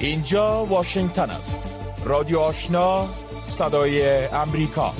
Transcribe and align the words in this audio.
اینجا 0.00 0.64
واشنگتن 0.64 1.30
است. 1.30 1.78
رادیو 2.04 2.38
آشنا 2.38 3.08
صدای 3.42 4.24
امریکا. 4.26 4.94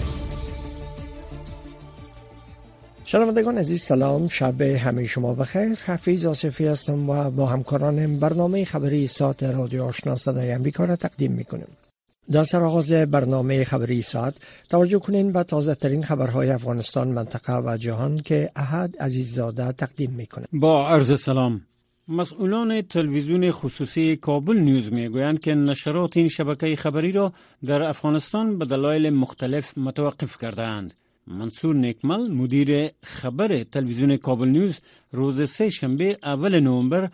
شنوندگان 3.04 3.58
عزیز 3.58 3.82
سلام. 3.82 4.28
شب 4.28 4.60
همه 4.60 5.06
شما 5.06 5.34
بخیر. 5.34 5.78
حفیظ 5.86 6.26
آصفی 6.26 6.66
هستم 6.66 7.10
و 7.10 7.30
با 7.30 7.46
همکارانم 7.46 8.18
برنامه 8.18 8.64
خبری 8.64 9.06
ساعت 9.06 9.42
رادیو 9.42 9.84
آشنا 9.84 10.16
صدای 10.16 10.52
امریکا 10.52 10.84
را 10.84 10.96
تقدیم 10.96 11.32
می‌کنیم. 11.32 11.68
در 12.30 12.44
سرآغاز 12.44 12.92
برنامه 12.92 13.64
خبری 13.64 14.02
ساعت 14.02 14.34
توجه 14.68 14.98
کنین 14.98 15.32
به 15.32 15.42
تازه 15.42 15.74
ترین 15.74 16.04
خبرهای 16.04 16.50
افغانستان 16.50 17.08
منطقه 17.08 17.56
و 17.56 17.76
جهان 17.76 18.18
که 18.18 18.50
احد 18.56 18.96
عزیززاده 18.96 19.72
تقدیم 19.72 20.10
می‌کنه. 20.10 20.46
با 20.52 20.88
عرض 20.88 21.20
سلام. 21.20 21.60
مسئولان 22.08 22.82
تلویزیون 22.82 23.50
خصوصی 23.50 24.16
کابل 24.16 24.56
نیوز 24.56 24.92
می‌گویند 24.92 25.40
که 25.40 25.54
نشرات 25.54 26.16
این 26.16 26.28
شبکه 26.28 26.76
خبری 26.76 27.12
را 27.12 27.32
در 27.64 27.82
افغانستان 27.82 28.58
به 28.58 28.64
دلایل 28.64 29.10
مختلف 29.10 29.78
متوقف 29.78 30.38
کردند. 30.38 30.94
منصور 31.26 31.74
نیکمل 31.74 32.30
مدیر 32.30 32.90
خبر 33.02 33.64
تلویزیون 33.64 34.16
کابل 34.16 34.48
نیوز 34.48 34.80
روز 35.12 35.50
سه 35.50 35.70
شنبه 35.70 36.18
اول 36.22 36.60
نوامبر 36.60 37.10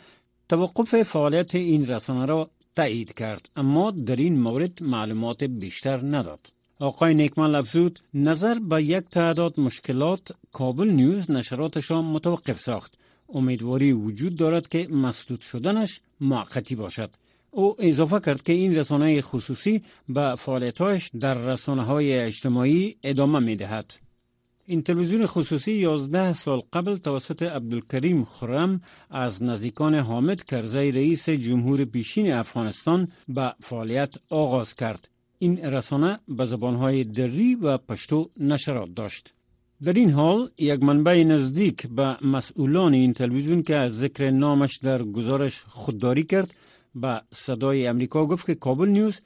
توقف 0.48 1.02
فعالیت 1.02 1.54
این 1.54 1.86
رسانه 1.86 2.26
را 2.26 2.50
تایید 2.76 3.14
کرد 3.14 3.50
اما 3.56 3.90
در 3.90 4.16
این 4.16 4.38
مورد 4.40 4.82
معلومات 4.82 5.44
بیشتر 5.44 6.16
نداد. 6.16 6.52
آقای 6.78 7.14
نیکمل 7.14 7.54
افزود 7.54 8.00
نظر 8.14 8.58
به 8.58 8.82
یک 8.82 9.04
تعداد 9.04 9.60
مشکلات 9.60 10.32
کابل 10.52 10.88
نیوز 10.88 11.30
نشراتش 11.30 11.90
را 11.90 12.02
متوقف 12.02 12.60
ساخت 12.60 12.94
امیدواری 13.28 13.92
وجود 13.92 14.36
دارد 14.36 14.68
که 14.68 14.88
مسدود 14.90 15.40
شدنش 15.40 16.00
موقتی 16.20 16.74
باشد 16.74 17.10
او 17.50 17.76
اضافه 17.78 18.20
کرد 18.20 18.42
که 18.42 18.52
این 18.52 18.76
رسانه 18.76 19.20
خصوصی 19.20 19.82
به 20.08 20.34
فعالیتش 20.38 21.10
در 21.20 21.34
رسانه 21.34 21.84
های 21.84 22.18
اجتماعی 22.18 22.96
ادامه 23.02 23.38
می 23.38 23.56
دهد. 23.56 23.94
این 24.66 24.82
تلویزیون 24.82 25.26
خصوصی 25.26 25.72
11 25.72 26.32
سال 26.32 26.62
قبل 26.72 26.96
توسط 26.96 27.42
عبدالکریم 27.42 28.24
خرم 28.24 28.80
از 29.10 29.42
نزدیکان 29.42 29.94
حامد 29.94 30.44
کرزی 30.44 30.92
رئیس 30.92 31.28
جمهور 31.28 31.84
پیشین 31.84 32.32
افغانستان 32.32 33.08
به 33.28 33.54
فعالیت 33.60 34.14
آغاز 34.30 34.74
کرد. 34.74 35.08
این 35.38 35.58
رسانه 35.58 36.18
به 36.28 36.44
زبانهای 36.44 37.04
دری 37.04 37.54
و 37.54 37.78
پشتو 37.78 38.30
نشرات 38.36 38.88
داشت. 38.94 39.35
در 39.82 39.92
این 39.92 40.10
حال 40.10 40.50
یک 40.58 40.82
منبع 40.82 41.24
نزدیک 41.24 41.86
به 41.86 42.16
مسئولان 42.22 42.94
این 42.94 43.12
تلویزیون 43.12 43.62
که 43.62 43.76
از 43.76 43.98
ذکر 43.98 44.30
نامش 44.30 44.76
در 44.76 45.02
گزارش 45.02 45.64
خودداری 45.68 46.22
کرد 46.24 46.54
به 46.94 47.22
صدای 47.32 47.86
امریکا 47.86 48.26
گفت 48.26 48.46
که 48.46 48.54
کابل 48.54 48.88
نیوز 48.88 49.20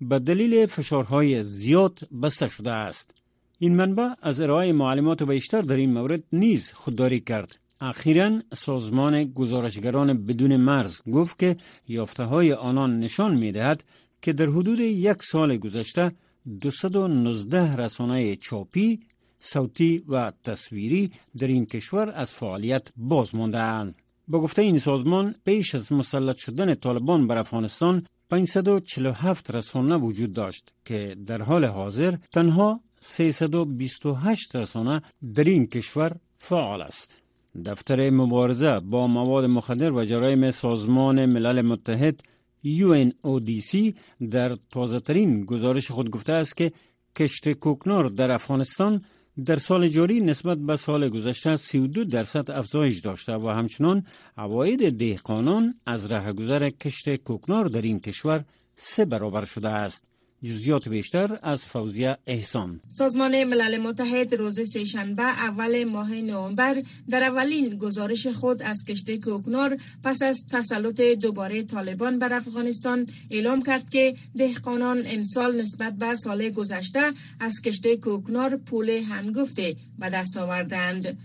به 0.00 0.18
دلیل 0.18 0.66
فشارهای 0.66 1.42
زیاد 1.42 1.98
بسته 2.22 2.48
شده 2.48 2.70
است. 2.72 3.10
این 3.58 3.76
منبع 3.76 4.08
از 4.22 4.40
ارائه 4.40 4.72
معلومات 4.72 5.22
بیشتر 5.22 5.60
در 5.60 5.76
این 5.76 5.92
مورد 5.92 6.22
نیز 6.32 6.72
خودداری 6.72 7.20
کرد. 7.20 7.58
اخیرا 7.80 8.40
سازمان 8.52 9.24
گزارشگران 9.24 10.26
بدون 10.26 10.56
مرز 10.56 11.02
گفت 11.12 11.38
که 11.38 11.56
یافته 11.88 12.24
های 12.24 12.52
آنان 12.52 13.00
نشان 13.00 13.36
می 13.36 13.52
دهد 13.52 13.84
که 14.22 14.32
در 14.32 14.46
حدود 14.46 14.80
یک 14.80 15.22
سال 15.22 15.56
گذشته 15.56 16.12
219 16.60 17.76
رسانه 17.76 18.36
چاپی 18.36 19.00
صوتی 19.38 20.04
و 20.08 20.32
تصویری 20.44 21.12
در 21.38 21.46
این 21.46 21.66
کشور 21.66 22.10
از 22.10 22.34
فعالیت 22.34 22.88
باز 22.96 23.34
مانده 23.34 23.58
اند. 23.58 23.94
با 24.28 24.40
گفته 24.40 24.62
این 24.62 24.78
سازمان 24.78 25.34
پیش 25.44 25.74
از 25.74 25.92
مسلط 25.92 26.36
شدن 26.36 26.74
طالبان 26.74 27.26
بر 27.26 27.38
افغانستان 27.38 28.06
547 28.30 29.54
رسانه 29.54 29.96
وجود 29.96 30.32
داشت 30.32 30.72
که 30.84 31.16
در 31.26 31.42
حال 31.42 31.64
حاضر 31.64 32.14
تنها 32.32 32.80
328 33.00 34.56
رسانه 34.56 35.02
در 35.34 35.44
این 35.44 35.66
کشور 35.66 36.16
فعال 36.38 36.82
است. 36.82 37.22
دفتر 37.64 38.10
مبارزه 38.10 38.80
با 38.80 39.06
مواد 39.06 39.44
مخدر 39.44 39.92
و 39.92 40.04
جرایم 40.04 40.50
سازمان 40.50 41.26
ملل 41.26 41.62
متحد 41.62 42.20
UNODC 42.64 43.94
در 44.30 44.56
تازه 44.70 45.00
ترین 45.00 45.44
گزارش 45.44 45.90
خود 45.90 46.10
گفته 46.10 46.32
است 46.32 46.56
که 46.56 46.72
کشت 47.16 47.52
کوکنار 47.52 48.08
در 48.08 48.30
افغانستان 48.30 49.04
در 49.44 49.56
سال 49.56 49.88
جاری 49.88 50.20
نسبت 50.20 50.58
به 50.58 50.76
سال 50.76 51.08
گذشته 51.08 51.56
32 51.56 52.04
درصد 52.04 52.50
افزایش 52.50 52.98
داشته 52.98 53.32
و 53.36 53.48
همچنان 53.48 54.06
عواید 54.36 54.98
دهقانان 54.98 55.74
از 55.86 56.12
رهگذر 56.12 56.70
کشت 56.70 57.16
کوکنار 57.16 57.64
در 57.64 57.82
این 57.82 58.00
کشور 58.00 58.44
سه 58.76 59.04
برابر 59.04 59.44
شده 59.44 59.68
است. 59.68 60.04
جزیات 60.42 60.88
بیشتر 60.88 61.38
از 61.42 61.66
فوزیه 61.66 62.18
احسان. 62.26 62.80
سازمان 62.88 63.44
ملل 63.44 63.78
متحد 63.78 64.34
روز 64.34 64.70
سهشنبه 64.72 65.22
اول 65.22 65.84
ماه 65.84 66.14
نوامبر 66.14 66.82
در 67.10 67.22
اولین 67.22 67.78
گزارش 67.78 68.26
خود 68.26 68.62
از 68.62 68.84
کشته 68.84 69.18
کوکنار 69.18 69.78
پس 70.04 70.22
از 70.22 70.44
تسلط 70.50 71.00
دوباره 71.00 71.62
طالبان 71.62 72.18
بر 72.18 72.32
افغانستان 72.32 73.06
اعلام 73.30 73.62
کرد 73.62 73.90
که 73.90 74.16
دهقانان 74.38 75.02
امسال 75.06 75.60
نسبت 75.60 75.92
به 75.92 76.14
سال 76.14 76.50
گذشته 76.50 77.12
از 77.40 77.62
کشته 77.64 77.96
کوکنار 77.96 78.56
پول 78.56 78.90
هنگفته 78.90 79.76
به 79.98 80.08
دست 80.10 80.36
آوردند. 80.36 81.18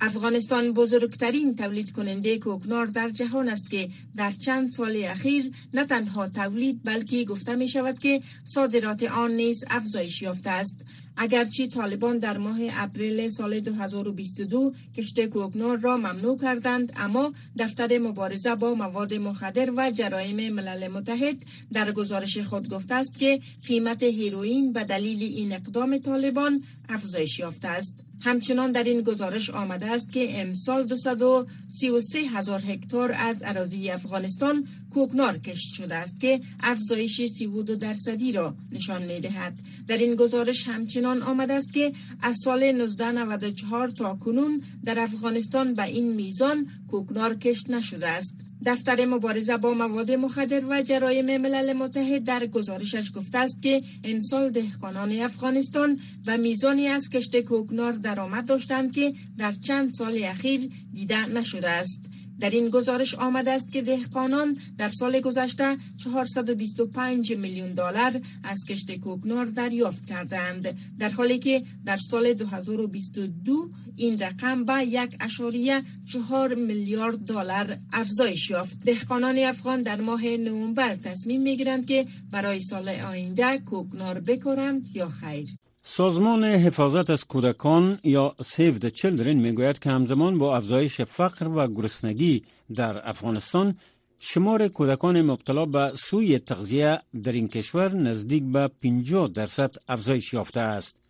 افغانستان 0.00 0.72
بزرگترین 0.72 1.56
تولید 1.56 1.92
کننده 1.92 2.38
کوکنار 2.38 2.86
در 2.86 3.08
جهان 3.08 3.48
است 3.48 3.70
که 3.70 3.88
در 4.16 4.30
چند 4.30 4.72
سال 4.72 5.04
اخیر 5.04 5.52
نه 5.74 5.84
تنها 5.84 6.28
تولید 6.28 6.80
بلکه 6.84 7.24
گفته 7.24 7.54
می 7.54 7.68
شود 7.68 7.98
که 7.98 8.22
صادرات 8.44 9.02
آن 9.02 9.30
نیز 9.30 9.64
افزایش 9.70 10.22
یافته 10.22 10.50
است. 10.50 10.76
اگرچه 11.16 11.66
طالبان 11.66 12.18
در 12.18 12.38
ماه 12.38 12.58
اپریل 12.70 13.28
سال 13.28 13.60
2022 13.60 14.72
کشت 14.96 15.26
کوکنار 15.26 15.78
را 15.78 15.96
ممنوع 15.96 16.38
کردند 16.38 16.92
اما 16.96 17.32
دفتر 17.58 17.98
مبارزه 17.98 18.54
با 18.54 18.74
مواد 18.74 19.14
مخدر 19.14 19.72
و 19.76 19.90
جرایم 19.90 20.54
ملل 20.54 20.88
متحد 20.88 21.36
در 21.72 21.92
گزارش 21.92 22.38
خود 22.38 22.68
گفته 22.68 22.94
است 22.94 23.18
که 23.18 23.40
قیمت 23.66 24.02
هیروئین 24.02 24.72
به 24.72 24.84
دلیل 24.84 25.22
این 25.22 25.52
اقدام 25.52 25.98
طالبان 25.98 26.62
افزایش 26.88 27.38
یافته 27.38 27.68
است. 27.68 28.05
همچنان 28.20 28.72
در 28.72 28.84
این 28.84 29.00
گزارش 29.00 29.50
آمده 29.50 29.86
است 29.86 30.12
که 30.12 30.40
امسال 30.40 30.86
233 30.86 32.18
هزار 32.18 32.60
هکتار 32.66 33.12
از 33.12 33.42
اراضی 33.44 33.90
افغانستان 33.90 34.68
کوکنار 34.96 35.38
کشت 35.38 35.74
شده 35.74 35.94
است 35.94 36.20
که 36.20 36.40
افزایش 36.60 37.20
32 37.26 37.76
درصدی 37.76 38.32
را 38.32 38.54
نشان 38.72 39.02
می 39.02 39.20
دهد. 39.20 39.54
در 39.88 39.96
این 39.96 40.14
گزارش 40.14 40.68
همچنان 40.68 41.22
آمده 41.22 41.54
است 41.54 41.72
که 41.72 41.92
از 42.22 42.36
سال 42.44 42.62
1994 42.62 43.88
تا 43.88 44.14
کنون 44.14 44.62
در 44.84 44.98
افغانستان 44.98 45.74
به 45.74 45.82
این 45.82 46.12
میزان 46.12 46.66
کوکنار 46.90 47.34
کشت 47.34 47.70
نشده 47.70 48.08
است. 48.08 48.34
دفتر 48.66 49.04
مبارزه 49.04 49.56
با 49.56 49.74
مواد 49.74 50.10
مخدر 50.10 50.64
و 50.68 50.82
جرایم 50.82 51.36
ملل 51.36 51.72
متحد 51.72 52.24
در 52.24 52.46
گزارشش 52.46 53.12
گفته 53.16 53.38
است 53.38 53.62
که 53.62 53.82
امسال 54.04 54.50
دهقانان 54.50 55.12
افغانستان 55.12 56.00
و 56.26 56.36
میزانی 56.36 56.86
از 56.86 57.10
کشت 57.10 57.40
کوکنار 57.40 57.92
درآمد 57.92 58.46
داشتند 58.46 58.92
که 58.92 59.14
در 59.38 59.52
چند 59.52 59.92
سال 59.92 60.24
اخیر 60.24 60.70
دیده 60.92 61.26
نشده 61.26 61.68
است. 61.68 62.00
در 62.40 62.50
این 62.50 62.68
گزارش 62.68 63.14
آمده 63.14 63.50
است 63.50 63.72
که 63.72 63.82
دهقانان 63.82 64.58
در 64.78 64.88
سال 64.88 65.20
گذشته 65.20 65.76
425 65.96 67.32
میلیون 67.32 67.72
دلار 67.72 68.20
از 68.44 68.64
کشت 68.68 68.96
کوکنار 68.96 69.46
دریافت 69.46 70.06
کردند. 70.06 70.78
در 70.98 71.08
حالی 71.08 71.38
که 71.38 71.62
در 71.84 71.96
سال 71.96 72.32
2022 72.32 73.70
این 73.96 74.18
رقم 74.18 74.64
به 74.64 74.86
یک 74.86 75.16
اشاریه 75.20 75.82
چهار 76.12 76.54
میلیارد 76.54 77.18
دلار 77.18 77.76
افزایش 77.92 78.50
یافت. 78.50 78.84
دهقانان 78.84 79.38
افغان 79.38 79.82
در 79.82 80.00
ماه 80.00 80.26
نوامبر 80.26 80.96
تصمیم 80.96 81.42
می‌گیرند 81.42 81.86
که 81.86 82.06
برای 82.30 82.60
سال 82.60 82.88
آینده 82.88 83.58
کوکنار 83.58 84.20
بکارند 84.20 84.88
یا 84.94 85.08
خیر. 85.08 85.65
سازمان 85.88 86.44
حفاظت 86.44 87.10
از 87.10 87.24
کودکان 87.24 87.98
یا 88.04 88.34
سیو 88.44 88.78
د 88.78 88.88
چلدرن 88.88 89.36
می‌گوید 89.36 89.78
که 89.78 89.90
همزمان 89.90 90.38
با 90.38 90.56
افزایش 90.56 91.00
فقر 91.00 91.48
و 91.48 91.66
گرسنگی 91.68 92.44
در 92.74 93.08
افغانستان 93.08 93.78
شمار 94.18 94.68
کودکان 94.68 95.22
مبتلا 95.22 95.66
به 95.66 95.92
سوی 95.94 96.38
تغذیه 96.38 96.98
در 97.22 97.32
این 97.32 97.48
کشور 97.48 97.94
نزدیک 97.94 98.44
به 98.52 98.68
50 98.82 99.28
درصد 99.28 99.74
افزایش 99.88 100.32
یافته 100.32 100.60
است. 100.60 101.05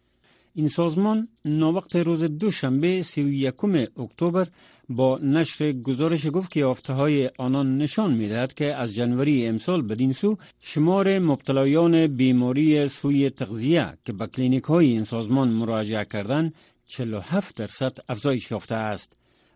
این 0.58 0.69
سازمان 0.69 1.29
ناوقت 1.44 1.97
روز 1.97 2.23
دوشنبه 2.23 3.03
31 3.03 3.55
اکتبر 3.97 4.47
با 4.88 5.19
نشر 5.19 5.73
گزارش 5.73 6.26
گفت 6.26 6.50
که 6.50 6.61
یافته 6.61 6.93
های 6.93 7.31
آنان 7.38 7.79
نشان 7.79 8.12
می 8.12 8.29
دهد 8.29 8.55
که 8.55 8.75
از 8.75 8.94
جنوری 8.94 9.47
امسال 9.47 9.82
بدین 9.82 10.12
سو 10.12 10.37
شمار 10.61 11.19
مبتلایان 11.19 12.06
بیماری 12.06 12.88
سوی 12.88 13.31
تغذیه 13.31 13.99
که 14.05 14.12
به 14.12 14.26
کلینیک 14.26 14.64
های 14.64 14.87
این 14.87 15.05
سازمان 15.05 15.49
مراجعه 15.49 16.05
کردن 16.05 16.53
47 16.87 17.56
درصد 17.56 17.99
افزایش 18.08 18.50
یافته 18.50 18.75
است. 18.75 19.12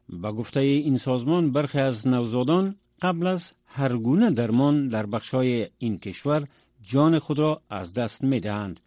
با 0.08 0.32
گفته 0.32 0.60
این 0.60 0.96
سازمان 0.96 1.52
برخی 1.52 1.78
از 1.78 2.08
نوزادان 2.08 2.74
قبل 3.02 3.26
از 3.26 3.52
هر 3.66 3.96
گونه 3.96 4.30
درمان 4.30 4.88
در 4.88 5.06
بخشای 5.06 5.66
این 5.78 5.98
کشور 5.98 6.46
جان 6.82 7.18
خود 7.18 7.38
را 7.38 7.62
از 7.70 7.94
دست 7.94 8.24
می 8.24 8.40
دهند. 8.40 8.80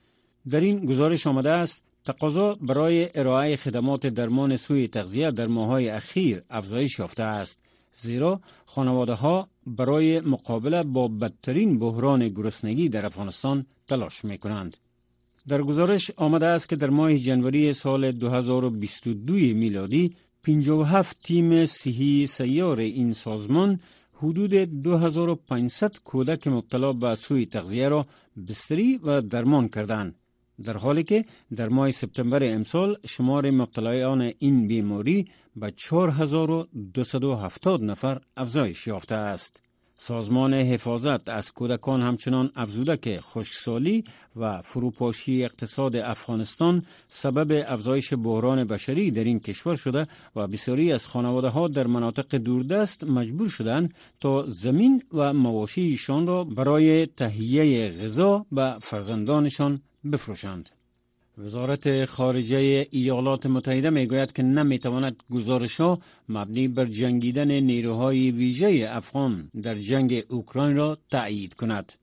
در 0.49 0.59
این 0.59 0.85
گزارش 0.85 1.27
آمده 1.27 1.49
است 1.49 1.83
تقاضا 2.05 2.55
برای 2.55 3.09
ارائه 3.15 3.55
خدمات 3.55 4.07
درمان 4.07 4.57
سوی 4.57 4.87
تغذیه 4.87 5.31
در 5.31 5.47
ماهای 5.47 5.89
اخیر 5.89 6.43
افزایش 6.49 6.99
یافته 6.99 7.23
است 7.23 7.59
زیرا 7.93 8.41
خانواده 8.65 9.13
ها 9.13 9.47
برای 9.67 10.19
مقابله 10.19 10.83
با 10.83 11.07
بدترین 11.07 11.79
بحران 11.79 12.29
گرسنگی 12.29 12.89
در 12.89 13.05
افغانستان 13.05 13.65
تلاش 13.87 14.25
می 14.25 14.37
کنند. 14.37 14.77
در 15.47 15.61
گزارش 15.61 16.11
آمده 16.15 16.45
است 16.45 16.69
که 16.69 16.75
در 16.75 16.89
ماه 16.89 17.17
جنوری 17.17 17.73
سال 17.73 18.11
2022 18.11 19.33
میلادی 19.33 20.15
57 20.43 21.17
تیم 21.23 21.65
صحی 21.65 22.27
سیار 22.27 22.79
این 22.79 23.13
سازمان 23.13 23.79
حدود 24.13 24.53
2500 24.53 25.95
کودک 26.03 26.47
مبتلا 26.47 26.93
به 26.93 27.15
سوی 27.15 27.45
تغذیه 27.45 27.89
را 27.89 28.05
بستری 28.47 28.99
و 29.03 29.21
درمان 29.21 29.67
کردند. 29.67 30.15
در 30.63 30.77
حالی 30.77 31.03
که 31.03 31.25
در 31.55 31.69
ماه 31.69 31.91
سپتامبر 31.91 32.43
امسال 32.43 32.97
شمار 33.05 33.51
مبتلایان 33.51 34.31
این 34.39 34.67
بیماری 34.67 35.27
به 35.55 35.71
4270 35.71 37.83
نفر 37.83 38.21
افزایش 38.37 38.87
یافته 38.87 39.15
است. 39.15 39.63
سازمان 39.97 40.53
حفاظت 40.53 41.29
از 41.29 41.51
کودکان 41.51 42.01
همچنان 42.01 42.51
افزوده 42.55 42.97
که 42.97 43.19
خشکسالی 43.21 44.03
و 44.35 44.61
فروپاشی 44.61 45.43
اقتصاد 45.43 45.95
افغانستان 45.95 46.85
سبب 47.07 47.63
افزایش 47.67 48.13
بحران 48.13 48.63
بشری 48.63 49.11
در 49.11 49.23
این 49.23 49.39
کشور 49.39 49.75
شده 49.75 50.07
و 50.35 50.47
بسیاری 50.47 50.91
از 50.91 51.07
خانواده 51.07 51.47
ها 51.47 51.67
در 51.67 51.87
مناطق 51.87 52.35
دوردست 52.35 53.03
مجبور 53.03 53.49
شدند 53.49 53.93
تا 54.19 54.45
زمین 54.45 55.03
و 55.13 55.33
مواشیشان 55.33 56.27
را 56.27 56.43
برای 56.43 57.05
تهیه 57.05 57.91
غذا 57.91 58.45
به 58.51 58.77
فرزندانشان 58.81 59.81
بفروشند. 60.11 60.69
وزارت 61.37 62.05
خارجه 62.05 62.87
ایالات 62.91 63.45
متحده 63.45 63.89
می 63.89 64.05
گوید 64.05 64.31
که 64.31 64.43
نمی 64.43 64.79
تواند 64.79 65.15
گزارش 65.31 65.79
ها 65.79 65.99
مبنی 66.29 66.67
بر 66.67 66.85
جنگیدن 66.85 67.51
نیروهای 67.51 68.31
ویژه 68.31 68.87
افغان 68.89 69.49
در 69.61 69.75
جنگ 69.75 70.23
اوکراین 70.29 70.75
را 70.75 70.97
تایید 71.09 71.53
کند. 71.53 71.93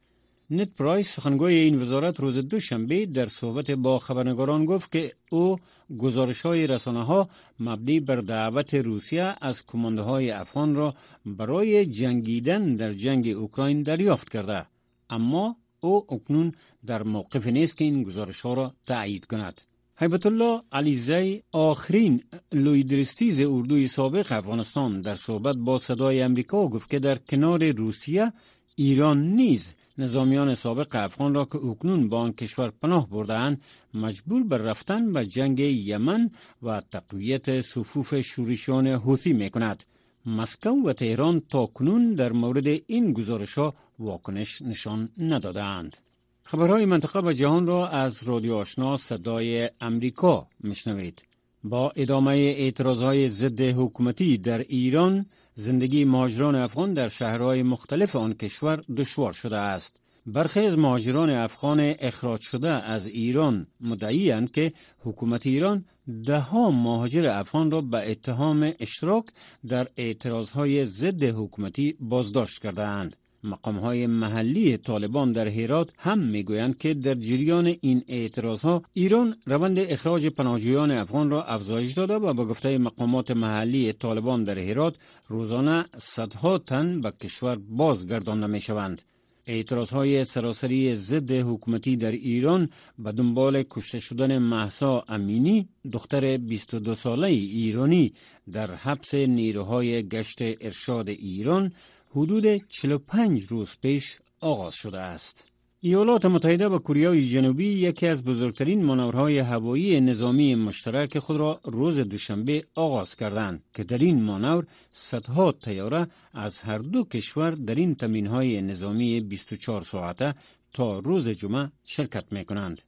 نت 0.51 0.69
پرایس 0.79 1.17
سخنگوی 1.17 1.55
این 1.55 1.83
وزارت 1.83 2.21
روز 2.21 2.37
دوشنبه 2.37 3.07
در 3.07 3.27
صحبت 3.27 3.71
با 3.71 3.99
خبرنگاران 3.99 4.65
گفت 4.65 4.93
که 4.93 5.13
او 5.31 5.59
گزارش 5.99 6.41
های 6.43 6.67
رسانه 6.67 7.05
ها 7.05 7.29
مبنی 7.61 8.01
بر 8.01 8.17
دعوت 8.17 8.75
روسیه 8.75 9.37
از 9.41 9.67
کمانده 9.67 10.03
های 10.03 10.31
افغان 10.31 10.75
را 10.75 10.95
برای 11.27 11.87
جنگیدن 11.87 12.77
در 12.77 12.93
جنگ 12.93 13.29
اوکراین 13.29 13.83
دریافت 13.83 14.29
کرده 14.29 14.67
اما 15.11 15.57
او 15.81 16.15
اکنون 16.15 16.53
در 16.87 17.03
موقف 17.03 17.47
نیست 17.47 17.77
که 17.77 17.85
این 17.85 18.03
گزارش 18.03 18.41
ها 18.41 18.55
را 18.55 18.75
تایید 18.87 19.27
کند 19.27 19.61
حیبت 19.97 20.27
الله 20.27 20.63
علیزی 20.73 21.43
آخرین 21.53 22.23
لویدرستیز 22.53 23.41
اردوی 23.41 23.89
سابق 23.89 24.33
افغانستان 24.33 25.01
در 25.01 25.15
صحبت 25.15 25.57
با 25.57 25.79
صدای 25.79 26.23
امریکا 26.23 26.69
گفت 26.69 26.91
که 26.91 26.99
در 26.99 27.15
کنار 27.15 27.71
روسیه 27.71 28.33
ایران 28.77 29.23
نیز 29.23 29.75
نظامیان 29.99 30.55
سابق 30.55 30.95
افغان 30.95 31.35
را 31.35 31.45
که 31.45 31.57
اکنون 31.57 32.09
با 32.09 32.19
آن 32.19 32.33
کشور 32.33 32.73
پناه 32.83 33.11
بردهاند 33.11 33.63
مجبور 33.95 34.43
بر 34.43 34.59
رفتن 34.59 35.13
به 35.13 35.27
جنگ 35.27 35.61
یمن 35.61 36.31
و 36.63 36.81
تقویت 36.81 37.61
صفوف 37.61 38.21
شورشیان 38.21 38.87
حوثی 38.87 39.33
می 39.33 39.51
کند. 39.51 39.85
مسکو 40.27 40.89
و 40.89 40.93
تهران 40.93 41.41
تا 41.41 41.67
کنون 41.67 42.15
در 42.15 42.33
مورد 42.33 42.67
این 42.87 43.13
گزارش 43.13 43.55
ها 43.55 43.75
واکنش 44.01 44.63
نشان 44.63 45.09
ندادند. 45.19 45.97
خبرهای 46.43 46.85
منطقه 46.85 47.21
و 47.21 47.33
جهان 47.33 47.67
را 47.67 47.89
از 47.89 48.23
رادیو 48.23 48.55
آشنا 48.55 48.97
صدای 48.97 49.71
امریکا 49.81 50.49
مشنوید. 50.65 51.23
با 51.65 51.93
ادامه 51.97 52.33
اعتراضهای 52.33 53.29
ضد 53.29 53.61
حکومتی 53.61 54.39
در 54.39 54.59
ایران 54.59 55.27
زندگی 55.55 56.05
مهاجران 56.05 56.55
افغان 56.55 56.95
در 56.95 57.09
شهرهای 57.09 57.63
مختلف 57.63 58.17
آن 58.17 58.35
کشور 58.35 58.77
دشوار 58.77 59.33
شده 59.33 59.57
است. 59.57 59.97
برخی 60.27 60.61
از 60.61 60.79
مهاجران 60.79 61.31
افغان 61.31 61.95
اخراج 61.99 62.41
شده 62.41 62.69
از 62.69 63.07
ایران 63.07 63.67
مدعیند 63.81 64.51
که 64.51 64.73
حکومت 64.99 65.47
ایران 65.47 65.85
ها 66.29 66.71
مهاجر 66.71 67.27
افغان 67.27 67.71
را 67.71 67.81
به 67.81 68.11
اتهام 68.11 68.73
اشتراک 68.81 69.25
در 69.69 69.89
اعتراضهای 69.97 70.85
ضد 70.85 71.23
حکومتی 71.25 71.97
بازداشت 72.01 72.63
کردهاند. 72.63 73.17
مقام 73.45 73.79
های 73.79 74.07
محلی 74.07 74.77
طالبان 74.77 75.33
در 75.33 75.49
هرات 75.49 75.89
هم 75.99 76.19
می‌گویند 76.19 76.79
که 76.79 76.95
در 76.95 77.15
جریان 77.15 77.67
این 77.81 78.05
اعتراض 78.09 78.61
ها 78.61 78.83
ایران 78.93 79.37
روند 79.47 79.79
اخراج 79.79 80.27
پناهجویان 80.27 80.91
افغان 80.91 81.31
را 81.31 81.45
افزایش 81.45 81.93
داده 81.95 82.15
و 82.15 82.35
به 82.35 82.45
گفته 82.45 82.79
مقامات 82.79 83.31
محلی 83.31 83.93
طالبان 83.93 84.45
در 84.45 84.59
هرات 84.59 84.95
روزانه 85.29 85.85
صدها 85.99 86.59
تن 86.59 87.01
به 87.01 87.11
کشور 87.11 87.57
بازگردانده 87.69 88.47
می 88.47 88.61
شوند. 88.61 89.03
اعتراض 89.47 89.91
های 89.91 90.25
سراسری 90.25 90.95
ضد 90.97 91.31
حکومتی 91.31 91.97
در 91.97 92.13
ایران 92.13 92.69
به 92.99 93.13
دنبال 93.13 93.63
کشته 93.71 93.99
شدن 93.99 94.39
محسا 94.39 95.05
امینی 95.09 95.69
دختر 95.93 96.37
22 96.37 96.95
ساله 96.95 97.27
ایرانی 97.29 98.13
در 98.53 98.75
حبس 98.75 99.15
نیروهای 99.15 100.09
گشت 100.09 100.39
ارشاد 100.43 101.09
ایران 101.09 101.73
حدود 102.13 102.69
45 102.69 103.45
روز 103.45 103.77
پیش 103.83 104.19
آغاز 104.41 104.75
شده 104.75 104.99
است. 105.01 105.45
ایالات 105.81 106.27
متحده 106.27 106.69
و 106.69 106.79
کوریای 106.79 107.29
جنوبی 107.29 107.67
یکی 107.67 108.07
از 108.07 108.25
بزرگترین 108.25 108.85
مانورهای 108.85 109.39
هوایی 109.39 110.01
نظامی 110.01 110.55
مشترک 110.55 111.19
خود 111.19 111.37
را 111.37 111.61
روز 111.65 111.99
دوشنبه 111.99 112.65
آغاز 112.75 113.17
کردند 113.17 113.65
که 113.75 113.85
در 113.85 113.99
این 113.99 114.23
مانور 114.23 114.67
صدها 114.93 115.53
تیاره 115.53 116.07
از 116.33 116.61
هر 116.61 116.79
دو 116.79 117.05
کشور 117.05 117.51
در 117.51 117.75
این 117.75 117.95
تمرینهای 117.95 118.63
نظامی 118.63 119.21
24 119.21 119.83
ساعته 119.83 120.35
تا 120.73 120.99
روز 120.99 121.29
جمعه 121.29 121.71
شرکت 121.85 122.25
می 122.33 122.45
کنند. 122.45 122.81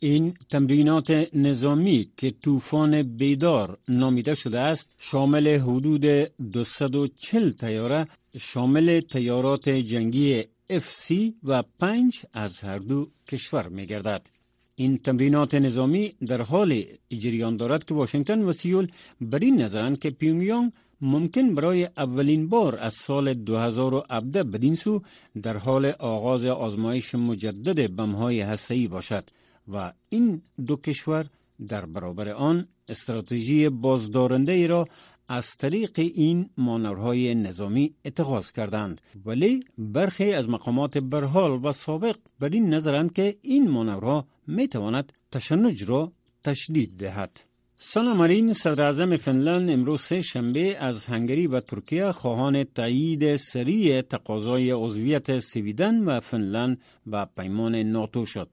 این 0.00 0.34
تمرینات 0.50 1.28
نظامی 1.34 2.10
که 2.16 2.30
طوفان 2.30 3.02
بیدار 3.02 3.78
نامیده 3.88 4.34
شده 4.34 4.58
است 4.58 4.92
شامل 4.98 5.48
حدود 5.48 6.06
240 6.52 7.50
تیاره 7.50 8.08
شامل 8.38 9.00
تیارات 9.00 9.68
جنگی 9.68 10.42
FC 10.70 11.32
و 11.44 11.62
5 11.80 12.22
از 12.32 12.60
هر 12.60 12.78
دو 12.78 13.08
کشور 13.28 13.68
می 13.68 13.86
گردد. 13.86 14.26
این 14.74 14.98
تمرینات 14.98 15.54
نظامی 15.54 16.12
در 16.26 16.42
حال 16.42 16.82
اجریان 17.10 17.56
دارد 17.56 17.84
که 17.84 17.94
واشنگتن 17.94 18.42
و 18.42 18.52
سیول 18.52 18.88
بر 19.20 19.38
این 19.38 19.62
نظرند 19.62 19.98
که 19.98 20.10
پیونگیانگ 20.10 20.72
ممکن 21.00 21.54
برای 21.54 21.88
اولین 21.96 22.48
بار 22.48 22.76
از 22.76 22.94
سال 22.94 23.34
2017 23.34 24.42
بدین 24.44 24.74
سو 24.74 25.02
در 25.42 25.56
حال 25.56 25.86
آغاز 25.86 26.44
آزمایش 26.44 27.14
مجدد 27.14 27.96
بمهای 27.96 28.40
هسته‌ای 28.40 28.88
باشد 28.88 29.30
و 29.72 29.92
این 30.08 30.42
دو 30.66 30.76
کشور 30.76 31.26
در 31.68 31.86
برابر 31.86 32.28
آن 32.28 32.68
استراتژی 32.88 33.68
بازدارنده 33.68 34.52
ای 34.52 34.66
را 34.66 34.88
از 35.28 35.56
طریق 35.56 35.92
این 35.96 36.50
مانورهای 36.56 37.34
نظامی 37.34 37.94
اتخاذ 38.04 38.50
کردند 38.50 39.00
ولی 39.24 39.64
برخی 39.78 40.32
از 40.32 40.48
مقامات 40.48 40.98
برحال 40.98 41.64
و 41.64 41.72
سابق 41.72 42.16
بر 42.40 42.48
این 42.48 42.74
نظرند 42.74 43.12
که 43.12 43.36
این 43.42 43.70
مانورها 43.70 44.26
می 44.46 44.68
تواند 44.68 45.12
تشنج 45.32 45.84
را 45.84 46.12
تشدید 46.44 46.96
دهد 46.98 47.40
سانا 47.80 48.14
مارین 48.14 48.52
صدر 48.52 48.82
اعظم 48.82 49.16
فنلند 49.16 49.70
امروز 49.70 50.00
سه 50.00 50.20
شنبه 50.20 50.76
از 50.76 51.06
هنگری 51.06 51.46
و 51.46 51.60
ترکیه 51.60 52.12
خواهان 52.12 52.64
تایید 52.64 53.36
سریع 53.36 54.00
تقاضای 54.00 54.70
عضویت 54.70 55.40
سویدن 55.40 56.04
و 56.04 56.20
فنلند 56.20 56.80
و 57.06 57.26
پیمان 57.26 57.76
ناتو 57.76 58.26
شد. 58.26 58.48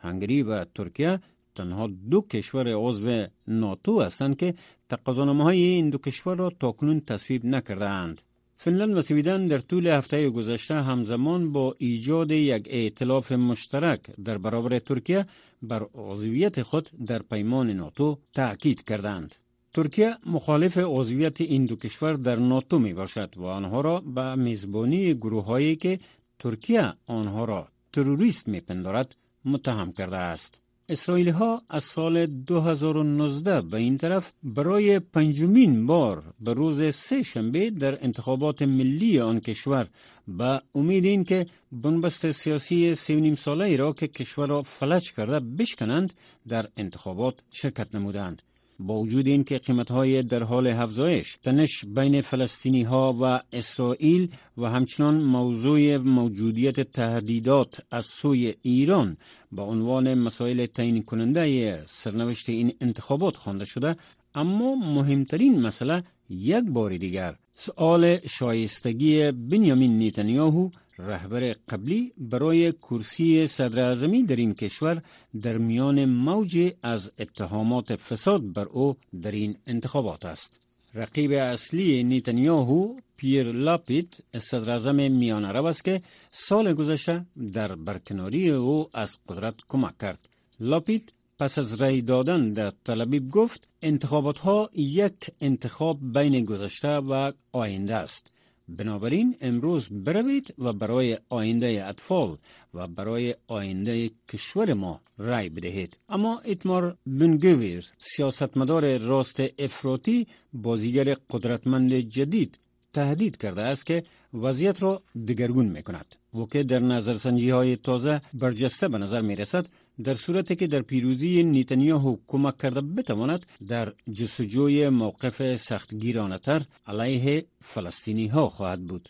هنگری 0.00 0.42
و 0.42 0.64
ترکیه 0.64 1.20
تنها 1.54 1.86
دو 2.10 2.20
کشور 2.20 2.66
عضو 2.74 3.26
ناتو 3.48 4.00
هستند 4.02 4.36
که 4.36 4.54
تقاضانامه 4.88 5.44
های 5.44 5.62
این 5.62 5.90
دو 5.90 5.98
کشور 5.98 6.36
را 6.36 6.50
تاکنون 6.60 7.00
تصویب 7.00 7.44
نکردند. 7.44 8.20
فنلند 8.56 8.96
و 8.96 9.02
سویدن 9.02 9.46
در 9.46 9.58
طول 9.58 9.86
هفته 9.86 10.30
گذشته 10.30 10.74
همزمان 10.74 11.52
با 11.52 11.74
ایجاد 11.78 12.30
یک 12.30 12.66
ائتلاف 12.70 13.32
مشترک 13.32 14.00
در 14.24 14.38
برابر 14.38 14.78
ترکیه 14.78 15.26
بر 15.62 15.86
عضویت 15.94 16.62
خود 16.62 16.90
در 17.06 17.22
پیمان 17.22 17.70
ناتو 17.70 18.18
تأکید 18.32 18.84
کردند. 18.84 19.34
ترکیه 19.74 20.16
مخالف 20.26 20.78
عضویت 20.78 21.40
این 21.40 21.66
دو 21.66 21.76
کشور 21.76 22.12
در 22.12 22.36
ناتو 22.36 22.78
می 22.78 22.94
باشد 22.94 23.34
و 23.36 23.44
آنها 23.44 23.80
را 23.80 24.00
به 24.00 24.34
میزبانی 24.34 25.14
گروه 25.14 25.44
هایی 25.44 25.76
که 25.76 25.98
ترکیه 26.38 26.92
آنها 27.06 27.44
را 27.44 27.68
تروریست 27.92 28.48
می 28.48 28.60
پندارد 28.60 29.16
متهم 29.44 29.92
کرده 29.92 30.16
است. 30.16 30.60
اسرائیلی 30.88 31.30
ها 31.30 31.62
از 31.68 31.84
سال 31.84 32.26
2019 32.26 33.62
به 33.62 33.76
این 33.76 33.98
طرف 33.98 34.32
برای 34.42 34.98
پنجمین 34.98 35.86
بار 35.86 36.34
به 36.40 36.54
روز 36.54 36.94
سه 36.94 37.22
شنبه 37.22 37.70
در 37.70 38.04
انتخابات 38.04 38.62
ملی 38.62 39.20
آن 39.20 39.40
کشور 39.40 39.86
به 40.28 40.62
امید 40.74 41.04
این 41.04 41.24
که 41.24 41.46
بنبست 41.72 42.30
سیاسی 42.30 42.94
سه 42.94 43.34
ساله 43.34 43.64
ای 43.64 43.76
را 43.76 43.92
که 43.92 44.08
کشور 44.08 44.48
را 44.48 44.62
فلج 44.62 45.12
کرده 45.12 45.40
بشکنند 45.40 46.12
در 46.48 46.66
انتخابات 46.76 47.34
شرکت 47.50 47.94
نمودند. 47.94 48.42
با 48.80 48.98
وجود 49.00 49.26
اینکه 49.26 49.58
قیمت 49.58 49.90
های 49.90 50.22
در 50.22 50.42
حال 50.42 50.66
افزایش 50.66 51.36
تنش 51.42 51.84
بین 51.84 52.20
فلسطینی 52.20 52.82
ها 52.82 53.16
و 53.20 53.40
اسرائیل 53.52 54.28
و 54.58 54.64
همچنان 54.64 55.14
موضوع 55.14 55.96
موجودیت 55.96 56.80
تهدیدات 56.80 57.80
از 57.90 58.06
سوی 58.06 58.54
ایران 58.62 59.16
با 59.52 59.62
عنوان 59.64 60.14
مسائل 60.14 60.66
تعیین 60.66 61.02
کننده 61.02 61.82
سرنوشت 61.86 62.48
این 62.48 62.72
انتخابات 62.80 63.36
خوانده 63.36 63.64
شده 63.64 63.96
اما 64.34 64.74
مهمترین 64.74 65.60
مسئله 65.60 66.02
یک 66.30 66.64
بار 66.64 66.96
دیگر 66.96 67.36
سؤال 67.52 68.16
شایستگی 68.16 69.32
بنیامین 69.32 69.98
نیتنیاهو 69.98 70.70
رهبر 71.06 71.54
قبلی 71.68 72.12
برای 72.18 72.72
کرسی 72.72 73.46
صدر 73.46 73.94
در 73.94 74.36
این 74.36 74.54
کشور 74.54 75.02
در 75.42 75.58
میان 75.58 76.04
موج 76.04 76.72
از 76.82 77.10
اتهامات 77.18 77.96
فساد 77.96 78.52
بر 78.52 78.64
او 78.64 78.96
در 79.22 79.30
این 79.30 79.56
انتخابات 79.66 80.24
است. 80.24 80.60
رقیب 80.94 81.32
اصلی 81.32 82.02
نیتنیاهو 82.02 82.96
پیر 83.16 83.52
لاپید 83.52 84.24
صدر 84.38 84.92
میان 84.92 85.44
عرب 85.44 85.64
است 85.64 85.84
که 85.84 86.02
سال 86.30 86.72
گذشته 86.72 87.24
در 87.52 87.74
برکناری 87.74 88.50
او 88.50 88.88
از 88.92 89.18
قدرت 89.28 89.54
کمک 89.68 89.98
کرد. 89.98 90.28
لاپید 90.60 91.12
پس 91.38 91.58
از 91.58 91.80
رای 91.80 92.02
دادن 92.02 92.52
در 92.52 92.72
تلبیب 92.84 93.30
گفت 93.30 93.68
انتخابات 93.82 94.38
ها 94.38 94.70
یک 94.74 95.30
انتخاب 95.40 95.98
بین 96.18 96.44
گذشته 96.44 96.88
و 96.88 97.32
آینده 97.52 97.96
است. 97.96 98.30
بنابراین 98.76 99.36
امروز 99.40 99.88
بروید 99.90 100.54
و 100.58 100.72
برای 100.72 101.18
آینده 101.28 101.86
اطفال 101.86 102.36
و 102.74 102.86
برای 102.86 103.34
آینده 103.46 104.10
کشور 104.28 104.74
ما 104.74 105.00
رای 105.18 105.48
بدهید. 105.48 105.96
اما 106.08 106.40
اتمار 106.44 106.96
بنگویر 107.06 107.92
سیاستمدار 107.98 108.98
راست 108.98 109.40
افراطی 109.58 110.26
بازیگر 110.52 111.14
قدرتمند 111.30 111.92
جدید 111.92 112.58
تهدید 112.92 113.36
کرده 113.36 113.62
است 113.62 113.86
که 113.86 114.04
وضعیت 114.34 114.82
را 114.82 115.02
دگرگون 115.28 115.66
می 115.66 115.82
کند 115.82 116.19
و 116.34 116.44
که 116.46 116.62
در 116.62 116.78
نظرسنجی 116.78 117.50
های 117.50 117.76
تازه 117.76 118.20
برجسته 118.34 118.88
به 118.88 118.98
نظر 118.98 119.20
می 119.20 119.36
رسد 119.36 119.66
در 120.04 120.14
صورتی 120.14 120.56
که 120.56 120.66
در 120.66 120.82
پیروزی 120.82 121.42
نیتنیاهو 121.42 122.16
کمک 122.28 122.56
کرده 122.56 122.80
بتواند 122.80 123.46
در 123.68 123.92
جستجوی 124.12 124.88
موقف 124.88 125.56
سختگیرانه 125.56 126.38
تر 126.38 126.62
علیه 126.86 127.44
فلسطینی 127.60 128.26
ها 128.26 128.48
خواهد 128.48 128.86
بود. 128.86 129.08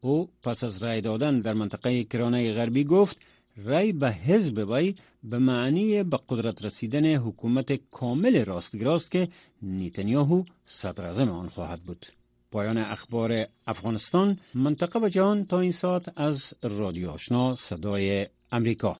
او 0.00 0.28
پس 0.42 0.64
از 0.64 0.82
رای 0.82 1.00
دادن 1.00 1.40
در 1.40 1.54
منطقه 1.54 2.04
کرانه 2.04 2.54
غربی 2.54 2.84
گفت 2.84 3.18
رای 3.56 3.92
به 3.92 4.12
حزب 4.12 4.70
وی 4.70 4.94
به 5.22 5.38
معنی 5.38 6.02
به 6.02 6.18
قدرت 6.28 6.64
رسیدن 6.64 7.14
حکومت 7.14 7.72
کامل 7.90 8.44
راستگراست 8.44 9.10
که 9.10 9.28
نیتنیاهو 9.62 10.44
صدر 10.64 11.30
آن 11.30 11.48
خواهد 11.48 11.82
بود. 11.82 12.06
پایان 12.52 12.78
اخبار 12.78 13.46
افغانستان 13.66 14.38
منطقه 14.54 15.00
و 15.00 15.08
جهان 15.08 15.46
تا 15.46 15.60
این 15.60 15.72
ساعت 15.72 16.18
از 16.18 16.54
رادیو 16.62 17.10
آشنا 17.10 17.54
صدای 17.54 18.26
امریکا 18.52 18.96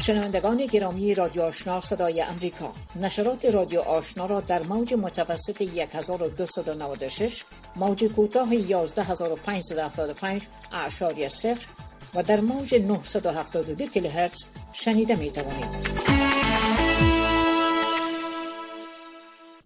شنوندگان 0.00 0.66
گرامی 0.66 1.14
رادیو 1.14 1.42
آشنا 1.42 1.80
صدای 1.80 2.22
امریکا 2.22 2.72
نشرات 2.96 3.44
رادیو 3.44 3.80
آشنا 3.80 4.26
را 4.26 4.40
در 4.40 4.62
موج 4.62 4.94
متوسط 4.94 5.62
1296 5.62 7.44
موج 7.76 8.04
کوتاه 8.04 8.54
11575 8.54 10.42
اعشاری 10.72 11.28
صفر 11.28 11.66
و 12.14 12.22
در 12.22 12.40
موج 12.40 12.74
972 12.74 13.86
کیلوهرتز 13.86 14.44
شنیده 14.72 15.16
می 15.16 15.30
توانید. 15.30 16.23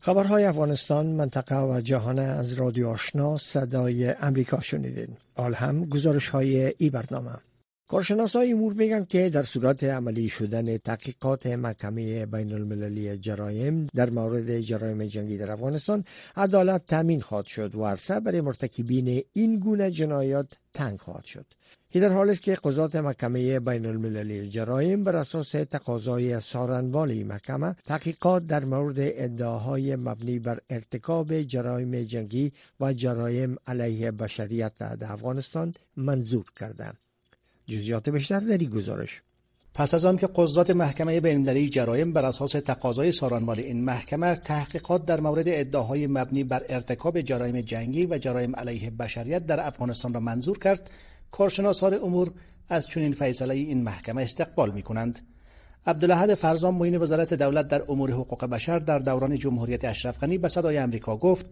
خبرهای 0.08 0.44
افغانستان 0.44 1.06
منطقه 1.06 1.56
و 1.56 1.80
جهان 1.80 2.18
از 2.18 2.52
رادیو 2.52 2.88
آشنا 2.88 3.36
صدای 3.36 4.14
امریکا 4.20 4.60
شنیدین. 4.60 5.08
حال 5.36 5.54
هم 5.54 5.84
گزارش 5.84 6.28
های 6.28 6.74
ای 6.78 6.90
برنامه 6.90 7.30
کارشناس 7.88 8.36
های 8.36 8.52
امور 8.52 8.72
میگن 8.72 9.04
که 9.04 9.30
در 9.30 9.42
صورت 9.42 9.84
عملی 9.84 10.28
شدن 10.28 10.76
تحقیقات 10.76 11.46
محکمه 11.46 12.26
بین 12.26 12.52
المللی 12.52 13.18
جرایم 13.18 13.86
در 13.94 14.10
مورد 14.10 14.60
جرایم 14.60 15.04
جنگی 15.04 15.38
در 15.38 15.52
افغانستان 15.52 16.04
عدالت 16.36 16.86
تامین 16.86 17.20
خواهد 17.20 17.46
شد 17.46 17.74
و 17.74 17.84
عرصه 17.84 18.20
برای 18.20 18.40
مرتکبین 18.40 19.22
این 19.32 19.58
گونه 19.58 19.90
جنایات 19.90 20.46
تنگ 20.72 20.98
خواهد 21.00 21.24
شد. 21.24 21.46
این 21.90 22.04
در 22.08 22.12
حال 22.12 22.30
است 22.30 22.42
که 22.42 22.54
قضات 22.54 22.96
محکمه 22.96 23.60
بین 23.60 23.86
المللی 23.86 24.48
جرایم 24.48 25.04
بر 25.04 25.16
اساس 25.16 25.50
تقاضای 25.50 26.40
سارنوال 26.40 27.22
محکمه 27.24 27.76
تحقیقات 27.86 28.46
در 28.46 28.64
مورد 28.64 28.96
ادعاهای 28.98 29.96
مبنی 29.96 30.38
بر 30.38 30.60
ارتکاب 30.70 31.42
جرایم 31.42 32.02
جنگی 32.02 32.52
و 32.80 32.92
جرایم 32.92 33.56
علیه 33.66 34.10
بشریت 34.10 34.78
در 34.78 35.12
افغانستان 35.12 35.74
منظور 35.96 36.44
کردند 36.60 36.98
جزیات 37.68 38.08
بیشتر 38.08 38.40
در 38.40 38.58
این 38.58 38.70
گزارش. 38.70 39.22
پس 39.74 39.94
از 39.94 40.04
آنکه 40.04 40.26
قضات 40.26 40.70
محکمه 40.70 41.20
بین‌المللی 41.20 41.68
جرایم 41.68 42.12
بر 42.12 42.24
اساس 42.24 42.52
تقاضای 42.52 43.12
سارانمال 43.12 43.58
این 43.58 43.84
محکمه 43.84 44.34
تحقیقات 44.34 45.06
در 45.06 45.20
مورد 45.20 45.44
ادعاهای 45.48 46.06
مبنی 46.06 46.44
بر 46.44 46.64
ارتکاب 46.68 47.20
جرایم 47.20 47.60
جنگی 47.60 48.06
و 48.06 48.18
جرایم 48.18 48.56
علیه 48.56 48.90
بشریت 48.90 49.46
در 49.46 49.66
افغانستان 49.66 50.14
را 50.14 50.20
منظور 50.20 50.58
کرد 50.58 50.90
کارشناسان 51.30 51.94
امور 51.94 52.32
از 52.68 52.86
چنین 52.86 53.12
فیصله 53.12 53.54
این 53.54 53.82
محکمه 53.82 54.22
استقبال 54.22 54.70
می 54.70 54.82
کنند 54.82 55.18
عبدالحد 55.88 56.34
فرزان 56.34 56.74
معین 56.74 56.96
وزارت 56.96 57.34
دولت 57.34 57.68
در 57.68 57.82
امور 57.88 58.10
حقوق 58.10 58.44
بشر 58.44 58.78
در 58.78 58.98
دوران 58.98 59.38
جمهوریت 59.38 59.84
اشرف 59.84 60.18
غنی 60.18 60.38
به 60.38 60.48
صدای 60.48 60.78
آمریکا 60.78 61.16
گفت 61.16 61.46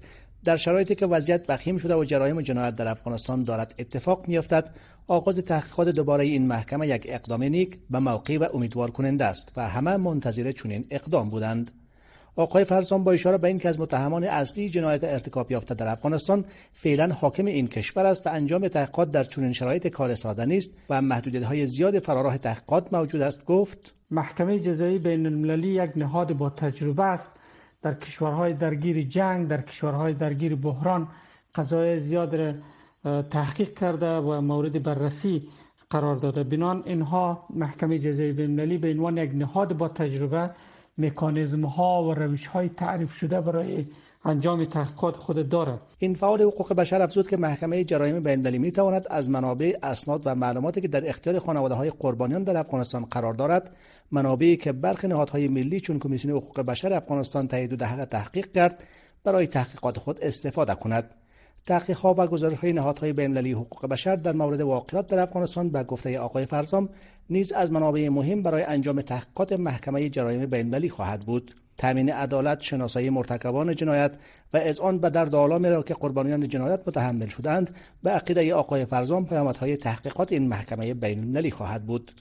در 0.45 0.57
شرایطی 0.57 0.95
که 0.95 1.07
وضعیت 1.07 1.45
وخیم 1.49 1.77
شده 1.77 1.95
و 1.95 2.05
جرایم 2.05 2.37
و 2.37 2.43
جنایت 2.43 2.77
در 2.77 2.89
افغانستان 2.89 3.43
دارد 3.43 3.75
اتفاق 3.79 4.29
میافتد 4.29 4.71
آغاز 5.09 5.39
تحقیقات 5.39 5.89
دوباره 5.89 6.25
این 6.25 6.47
محکمه 6.47 6.89
یک 6.89 7.07
اقدام 7.09 7.43
نیک 7.43 7.79
به 7.91 7.99
موقع 7.99 8.39
و 8.39 8.49
امیدوار 8.55 8.91
کننده 8.91 9.25
است 9.25 9.53
و 9.57 9.69
همه 9.69 9.97
منتظر 9.97 10.53
چنین 10.53 10.85
اقدام 10.91 11.29
بودند. 11.29 11.71
آقای 12.37 12.65
فرزان 12.65 13.05
با 13.05 13.13
اشاره 13.13 13.39
به 13.39 13.49
اینکه 13.49 13.69
از 13.69 13.81
متهمان 13.81 14.25
اصلی 14.25 14.69
جنایت 14.69 15.05
ارتکاب 15.05 15.53
یافته 15.53 15.75
در 15.75 15.89
افغانستان 15.89 16.45
فعلا 16.73 17.13
حاکم 17.13 17.47
این 17.47 17.67
کشور 17.69 18.07
است 18.07 18.27
و 18.27 18.31
انجام 18.31 18.69
تحقیقات 18.69 19.11
در 19.11 19.25
چنین 19.25 19.53
شرایط 19.53 19.87
کار 19.87 20.15
ساده 20.15 20.45
نیست 20.45 20.71
و 20.91 21.03
محدودیت‌های 21.03 21.67
زیاد 21.67 21.99
فراراه 21.99 22.39
تحقیقات 22.39 22.93
موجود 22.93 23.21
است. 23.21 23.45
گفت 23.45 23.95
محکمه 24.11 24.59
جزایی 24.61 24.99
بین 24.99 25.27
المللی 25.27 25.69
یک 25.69 25.91
نهاد 25.97 26.33
با 26.33 26.51
تجربه 26.51 27.05
است. 27.05 27.31
در 27.83 27.95
کشورهای 27.95 28.55
درگیر 28.55 29.03
جنگ 29.03 29.49
در 29.49 29.61
کشورهای 29.61 30.15
درگیر 30.15 30.55
بحران 30.55 31.09
قضای 31.55 31.99
زیاد 32.01 32.35
را 32.35 32.53
تحقیق 33.23 33.79
کرده 33.79 34.07
و 34.07 34.41
مورد 34.41 34.83
بررسی 34.83 35.49
قرار 35.91 36.17
داده. 36.17 36.43
بنان 36.45 36.83
اینها 36.87 37.47
محکمه 37.51 37.99
جزایی 37.99 38.33
بین 38.33 38.51
المللی 38.51 38.79
به 38.79 38.91
عنوان 38.91 39.19
یک 39.19 39.31
نهاد 39.35 39.77
با 39.77 39.89
تجربه 39.89 40.51
مکانیزم 40.99 41.65
ها 41.65 42.05
و 42.05 42.15
روش 42.15 42.47
های 42.47 42.69
تعریف 42.69 43.15
شده 43.15 43.41
برای 43.41 43.87
انجام 44.25 44.65
تحقیقات 44.65 45.17
خود 45.17 45.49
دارد. 45.49 45.81
این 45.99 46.15
فعال 46.15 46.43
حقوق 46.43 46.73
بشر 46.73 47.03
افزود 47.03 47.29
که 47.29 47.37
محکمه 47.37 47.85
جرایم 47.85 48.21
بین‌المللی 48.21 48.71
تواند 48.71 49.07
از 49.11 49.31
منابع 49.31 49.73
اسناد 49.83 50.23
و 50.25 50.35
معلوماتی 50.35 50.81
که 50.81 50.89
در 50.89 51.09
اختیار 51.09 51.39
خانواده 51.39 51.75
های 51.75 51.91
قربانیان 51.91 52.43
در 52.43 52.57
افغانستان 52.57 53.05
قرار 53.05 53.35
دارد 53.35 53.77
منابعی 54.11 54.57
که 54.57 54.73
برخی 54.73 55.09
نهادهای 55.09 55.49
ملی 55.49 55.81
چون 55.81 55.99
کمیسیون 55.99 56.37
حقوق 56.37 56.61
بشر 56.61 56.93
افغانستان 56.93 57.49
تایید 57.49 57.83
و 57.83 58.05
تحقیق 58.05 58.53
کرد 58.53 58.83
برای 59.25 59.47
تحقیقات 59.47 59.99
خود 59.99 60.19
استفاده 60.23 60.75
کند. 60.75 61.11
ها 61.71 62.15
و 62.19 62.27
گزارش 62.27 62.59
های 62.59 62.73
نهادهای 62.73 63.13
بین‌المللی 63.13 63.53
حقوق 63.53 63.87
بشر 63.87 64.17
در 64.17 64.33
مورد 64.33 64.61
واقعات 64.61 65.07
در 65.07 65.19
افغانستان 65.19 65.69
به 65.69 65.83
گفته 65.83 66.19
آقای 66.19 66.47
فرزام 66.47 66.89
نیز 67.31 67.53
از 67.53 67.73
منابع 67.73 68.09
مهم 68.09 68.43
برای 68.43 68.63
انجام 68.63 69.01
تحقیقات 69.01 69.53
محکمه 69.53 70.09
جرایم 70.09 70.47
بین‌المللی 70.47 70.89
خواهد 70.89 71.21
بود. 71.21 71.55
تامین 71.79 72.13
عدالت 72.13 72.61
شناسایی 72.61 73.11
مرتکبان 73.11 73.75
جنایت 73.75 74.13
و 74.53 74.73
آن 74.83 74.99
به 74.99 75.11
درد 75.11 75.35
آلامی 75.35 75.69
را 75.69 75.83
که 75.83 75.95
قربانیان 75.95 76.49
جنایت 76.49 76.89
متحمل 76.89 77.27
شدند 77.27 77.71
به 78.03 78.11
عقیده 78.11 78.55
آقای 78.55 78.85
فرزان 78.85 79.25
پیامدهای 79.25 79.77
تحقیقات 79.77 80.33
این 80.33 80.49
محکمه 80.49 80.95
بین‌المللی 80.95 81.51
خواهد 81.51 81.87
بود. 81.87 82.13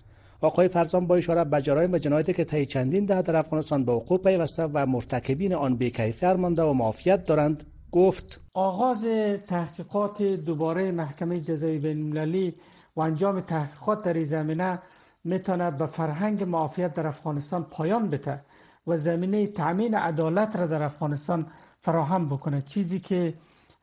آقای 0.42 0.68
فرزان 0.68 1.08
با 1.08 1.16
اشاره 1.16 1.44
به 1.44 1.62
جرایم 1.62 1.92
و 1.92 1.98
جنایتی 1.98 2.34
که 2.34 2.44
طی 2.44 2.66
چندین 2.66 3.06
دهه 3.06 3.22
در 3.22 3.36
افغانستان 3.36 3.86
به 3.86 3.92
وقوع 3.92 4.18
پیوسته 4.18 4.64
و 4.74 4.86
مرتکبین 4.86 5.54
آن 5.54 5.75
بیکیفیت 5.75 6.36
مانده 6.36 6.64
و 6.64 6.74
معافیت 6.74 7.25
دارند 7.25 7.64
گفت 7.96 8.42
آغاز 8.54 9.06
تحقیقات 9.48 10.22
دوباره 10.22 10.92
محکمه 10.92 11.40
جزایی 11.40 11.78
بین 11.80 11.98
المللی 11.98 12.56
و 12.96 13.02
انجام 13.02 13.42
تحقیقات 13.42 14.04
در 14.04 14.14
این 14.14 14.25
زمینه 14.25 14.80
می‌تونه 15.24 15.72
به 15.72 15.86
فرهنگ 15.86 16.44
معافیت 16.44 16.94
در 16.94 17.08
افغانستان 17.08 17.64
پایان 17.64 18.10
بده 18.10 18.42
و 18.88 18.98
زمینه 18.98 19.48
تامین 19.48 19.96
عدالت 19.96 20.56
را 20.56 20.68
در 20.68 20.84
افغانستان 20.84 21.48
فراهم 21.80 22.30
بکنه 22.30 22.62
چیزی 22.62 23.00
که 23.00 23.34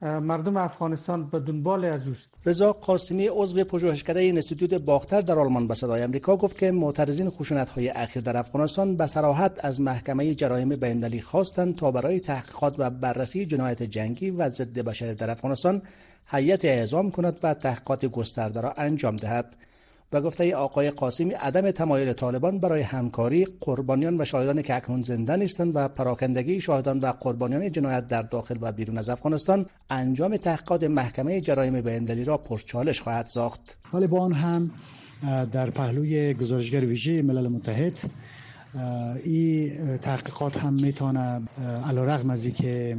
مردم 0.03 0.57
افغانستان 0.57 1.27
به 1.31 1.41
دنبال 1.41 1.85
از 1.85 2.07
اوست 2.07 2.31
رضا 2.47 2.73
قاسمی 2.73 3.29
عضو 3.29 3.65
پژوهشکده 3.65 4.21
اینستیتوت 4.21 4.75
باختر 4.75 5.21
در 5.21 5.39
آلمان 5.39 5.69
به 5.69 5.75
صدای 5.75 6.05
آمریکا 6.05 6.37
گفت 6.37 6.59
که 6.59 6.71
معترضین 6.71 7.31
خشونت 7.31 7.69
های 7.69 7.89
اخیر 7.89 8.23
در 8.23 8.37
افغانستان 8.37 8.97
به 8.97 9.07
صراحت 9.07 9.65
از 9.65 9.81
محکمه 9.81 10.35
جرایم 10.35 10.69
بین‌المللی 10.69 11.21
خواستند 11.21 11.77
تا 11.77 11.91
برای 11.91 12.21
تحقیقات 12.21 12.75
و 12.79 12.91
بررسی 12.91 13.47
جنایت 13.47 13.83
جنگی 13.83 14.31
و 14.31 14.49
ضد 14.49 14.79
بشری 14.79 15.15
در 15.15 15.31
افغانستان 15.31 15.83
هیئت 16.27 16.65
اعزام 16.65 17.11
کند 17.11 17.39
و 17.43 17.55
تحقیقات 17.55 18.07
گسترده 18.07 18.61
را 18.61 18.73
انجام 18.73 19.17
دهد. 19.17 19.57
و 20.13 20.21
گفته 20.21 20.57
آقای 20.57 20.91
قاسمی 20.91 21.33
عدم 21.33 21.71
تمایل 21.71 22.13
طالبان 22.13 22.59
برای 22.59 22.83
همکاری 22.83 23.47
قربانیان 23.61 24.21
و 24.21 24.25
شاهدان 24.25 24.63
که 24.63 24.77
اکنون 24.77 25.03
زنده 25.03 25.37
نیستند 25.37 25.73
و 25.77 25.89
پراکندگی 25.89 26.61
شاهدان 26.61 27.01
و 27.01 27.07
قربانیان 27.07 27.71
جنایت 27.71 28.09
در 28.09 28.23
داخل 28.23 28.57
و 28.61 28.73
بیرون 28.73 28.99
از 28.99 29.09
افغانستان 29.09 29.67
انجام 29.91 30.37
تحقیقات 30.37 30.85
محکمه 30.85 31.41
جرایم 31.41 31.81
بین‌المللی 31.81 32.25
را 32.25 32.39
پرچالش 32.39 33.01
خواهد 33.01 33.27
ساخت. 33.27 33.77
آن 33.93 34.33
هم 34.33 34.71
در 35.53 35.71
پهلوی 35.71 36.35
گزارشگر 36.35 36.85
ویژه 36.85 37.23
ملل 37.23 37.49
متحد 37.49 37.99
این 39.25 39.97
تحقیقات 39.97 40.57
هم 40.57 40.75
می‌تونه 40.75 41.41
علیرغم 41.87 42.31
از 42.31 42.47
که 42.47 42.97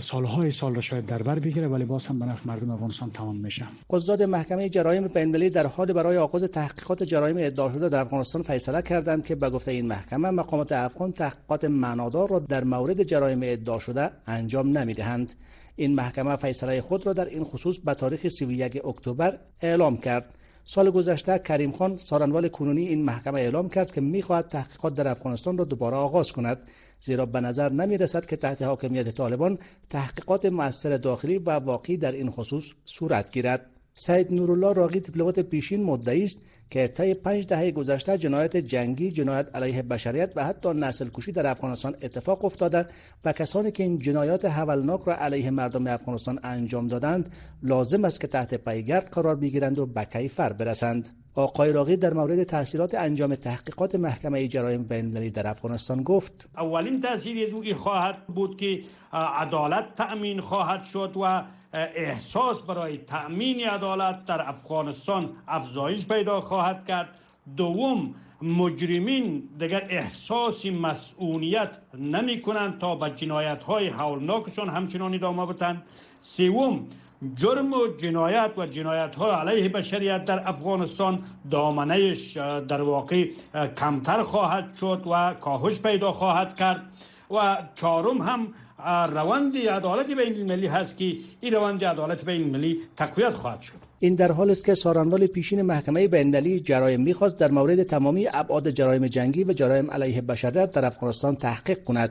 سالهای 0.00 0.50
سال 0.50 0.74
را 0.74 0.80
شاید 0.80 1.06
در 1.06 1.22
بر 1.22 1.38
بگیره 1.38 1.68
ولی 1.68 1.84
باز 1.84 2.06
هم 2.06 2.18
به 2.18 2.26
نفع 2.26 2.48
مردم 2.48 2.70
افغانستان 2.70 3.10
تمام 3.10 3.36
میشه. 3.36 3.66
قضات 3.90 4.20
محکمه 4.20 4.68
جرایم 4.68 5.08
بین‌المللی 5.08 5.50
در 5.50 5.66
حال 5.66 5.92
برای 5.92 6.16
آغاز 6.16 6.42
تحقیقات 6.42 7.02
جرایم 7.02 7.36
ادعا 7.38 7.72
شده 7.72 7.88
در 7.88 8.00
افغانستان 8.00 8.42
فیصله 8.42 8.82
کردند 8.82 9.24
که 9.24 9.34
به 9.34 9.50
گفته 9.50 9.70
این 9.70 9.86
محکمه 9.86 10.30
مقامات 10.30 10.72
افغان 10.72 11.12
تحقیقات 11.12 11.64
معنادار 11.64 12.28
را 12.28 12.38
در 12.38 12.64
مورد 12.64 13.02
جرایم 13.02 13.40
ادعا 13.42 13.78
شده 13.78 14.10
انجام 14.26 14.78
نمی‌دهند. 14.78 15.32
این 15.76 15.94
محکمه 15.94 16.36
فیصله 16.36 16.80
خود 16.80 17.06
را 17.06 17.12
در 17.12 17.24
این 17.24 17.44
خصوص 17.44 17.78
به 17.78 17.94
تاریخ 17.94 18.28
31 18.28 18.86
اکتبر 18.86 19.38
اعلام 19.60 19.96
کرد. 19.96 20.37
سال 20.70 20.90
گذشته 20.90 21.38
کریم 21.38 21.72
خان 21.72 21.96
سارنوال 21.96 22.48
کنونی 22.48 22.88
این 22.88 23.04
محکمه 23.04 23.40
اعلام 23.40 23.68
کرد 23.68 23.92
که 23.92 24.00
می‌خواهد 24.00 24.48
تحقیقات 24.48 24.94
در 24.94 25.08
افغانستان 25.08 25.58
را 25.58 25.64
دوباره 25.64 25.96
آغاز 25.96 26.32
کند 26.32 26.58
زیرا 27.00 27.26
به 27.26 27.40
نظر 27.40 27.72
نمی 27.72 27.98
رسد 27.98 28.26
که 28.26 28.36
تحت 28.36 28.62
حاکمیت 28.62 29.08
طالبان 29.08 29.58
تحقیقات 29.90 30.46
مؤثر 30.46 30.96
داخلی 30.96 31.38
و 31.38 31.50
واقعی 31.50 31.96
در 31.96 32.12
این 32.12 32.30
خصوص 32.30 32.72
صورت 32.84 33.30
گیرد. 33.30 33.66
سید 33.92 34.32
نورالله 34.32 34.72
راقی 34.72 35.00
دیپلمات 35.00 35.40
پیشین 35.40 35.84
مدعی 35.84 36.24
است 36.24 36.38
که 36.70 36.88
طی 36.88 37.14
پنج 37.14 37.46
دهه 37.46 37.70
گذشته 37.70 38.18
جنایت 38.18 38.56
جنگی، 38.56 39.10
جنایت 39.10 39.56
علیه 39.56 39.82
بشریت 39.82 40.32
و 40.36 40.44
حتی 40.44 40.68
نسل 40.68 41.08
کشی 41.08 41.32
در 41.32 41.46
افغانستان 41.46 41.96
اتفاق 42.02 42.44
افتاده 42.44 42.86
و 43.24 43.32
کسانی 43.32 43.70
که 43.70 43.82
این 43.82 43.98
جنایات 43.98 44.44
حولناک 44.44 45.00
را 45.04 45.16
علیه 45.16 45.50
مردم 45.50 45.86
افغانستان 45.86 46.40
انجام 46.42 46.86
دادند 46.86 47.32
لازم 47.62 48.04
است 48.04 48.20
که 48.20 48.26
تحت 48.26 48.54
پیگرد 48.54 49.10
قرار 49.10 49.36
بگیرند 49.36 49.78
و 49.78 49.86
به 49.86 50.04
کیفر 50.04 50.52
برسند. 50.52 51.08
آقای 51.34 51.72
راقی 51.72 51.96
در 51.96 52.14
مورد 52.14 52.42
تاثیرات 52.42 52.94
انجام 52.94 53.34
تحقیقات 53.34 53.94
محکمه 53.94 54.48
جرایم 54.48 54.82
بین‌المللی 54.82 55.30
در 55.30 55.46
افغانستان 55.46 56.02
گفت 56.02 56.48
اولین 56.56 57.00
تاثیر 57.00 57.56
از 57.56 57.74
خواهد 57.76 58.26
بود 58.26 58.56
که 58.56 58.80
عدالت 59.12 59.84
تأمین 59.96 60.40
خواهد 60.40 60.82
شد 60.82 61.12
و 61.22 61.42
احساس 61.72 62.62
برای 62.62 62.98
تأمین 62.98 63.68
عدالت 63.68 64.24
در 64.24 64.48
افغانستان 64.48 65.32
افزایش 65.48 66.06
پیدا 66.06 66.40
خواهد 66.40 66.86
کرد. 66.86 67.08
دوم 67.56 68.14
مجرمین 68.42 69.48
دیگر 69.58 69.86
احساس 69.90 70.66
مسئولیت 70.66 71.70
نمی 71.98 72.42
کنند 72.42 72.78
تا 72.78 72.94
به 72.94 73.10
جنایت 73.10 73.62
های 73.62 73.88
حولناکشان 73.88 74.68
همچنان 74.68 75.14
ادامه 75.14 75.46
بتند 75.46 75.82
سوم 76.20 76.86
جرم 77.34 77.72
و 77.72 77.86
جنایت 77.96 78.50
و 78.56 78.66
جنایت 78.66 79.16
های 79.16 79.30
علیه 79.30 79.68
بشریت 79.68 80.24
در 80.24 80.48
افغانستان 80.48 81.24
دامنهش 81.50 82.36
در 82.68 82.82
واقع 82.82 83.28
کمتر 83.76 84.22
خواهد 84.22 84.74
شد 84.80 85.02
و 85.10 85.34
کاهش 85.34 85.80
پیدا 85.80 86.12
خواهد 86.12 86.56
کرد. 86.56 86.82
و 87.30 87.58
چهارم 87.74 88.22
هم 88.22 88.48
روند 88.86 89.56
عدالت 89.56 90.06
بین 90.06 90.34
المللی 90.34 90.66
هست 90.66 90.96
که 90.96 91.16
این 91.40 91.54
روند 91.54 91.84
عدالت 91.84 92.24
بین 92.24 92.42
المللی 92.42 92.78
تقویت 92.96 93.34
خواهد 93.34 93.62
شد. 93.62 93.72
این 94.00 94.14
در 94.14 94.32
حال 94.32 94.50
است 94.50 94.64
که 94.64 94.74
سارنوال 94.74 95.26
پیشین 95.26 95.62
محکمه 95.62 96.08
بین‌المللی 96.08 96.60
جرایم 96.60 97.00
می‌خواست 97.00 97.38
در 97.38 97.50
مورد 97.50 97.82
تمامی 97.82 98.28
ابعاد 98.32 98.70
جرایم 98.70 99.06
جنگی 99.06 99.44
و 99.44 99.52
جرایم 99.52 99.90
علیه 99.90 100.20
بشریت 100.20 100.72
در 100.72 100.84
افغانستان 100.84 101.36
تحقیق 101.36 101.84
کند. 101.84 102.10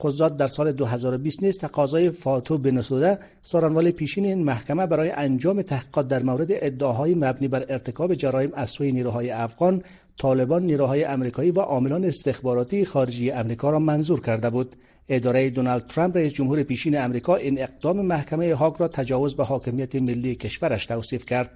قضات 0.00 0.36
در 0.36 0.46
سال 0.46 0.72
2020 0.72 1.42
نیز 1.42 1.58
تقاضای 1.58 2.10
فاتو 2.10 2.58
بنسوده 2.58 3.18
سارنوال 3.42 3.90
پیشین 3.90 4.24
این 4.24 4.44
محکمه 4.44 4.86
برای 4.86 5.10
انجام 5.10 5.62
تحقیقات 5.62 6.08
در 6.08 6.22
مورد 6.22 6.46
ادعاهای 6.50 7.14
مبنی 7.14 7.48
بر 7.48 7.64
ارتکاب 7.68 8.14
جرایم 8.14 8.50
از 8.54 8.70
سوی 8.70 8.92
نیروهای 8.92 9.30
افغان 9.30 9.82
طالبان 10.18 10.62
نیروهای 10.62 11.04
امریکایی 11.04 11.50
و 11.50 11.60
عاملان 11.60 12.04
استخباراتی 12.04 12.84
خارجی 12.84 13.30
امریکا 13.30 13.70
را 13.70 13.78
منظور 13.78 14.20
کرده 14.20 14.50
بود. 14.50 14.76
اداره 15.08 15.50
دونالد 15.50 15.86
ترامپ 15.86 16.16
رئیس 16.16 16.32
جمهور 16.32 16.62
پیشین 16.62 16.98
امریکا 16.98 17.36
این 17.36 17.62
اقدام 17.62 18.00
محکمه 18.00 18.54
هاگ 18.54 18.74
را 18.78 18.88
تجاوز 18.88 19.36
به 19.36 19.44
حاکمیت 19.44 19.96
ملی 19.96 20.34
کشورش 20.34 20.86
توصیف 20.86 21.26
کرد. 21.26 21.50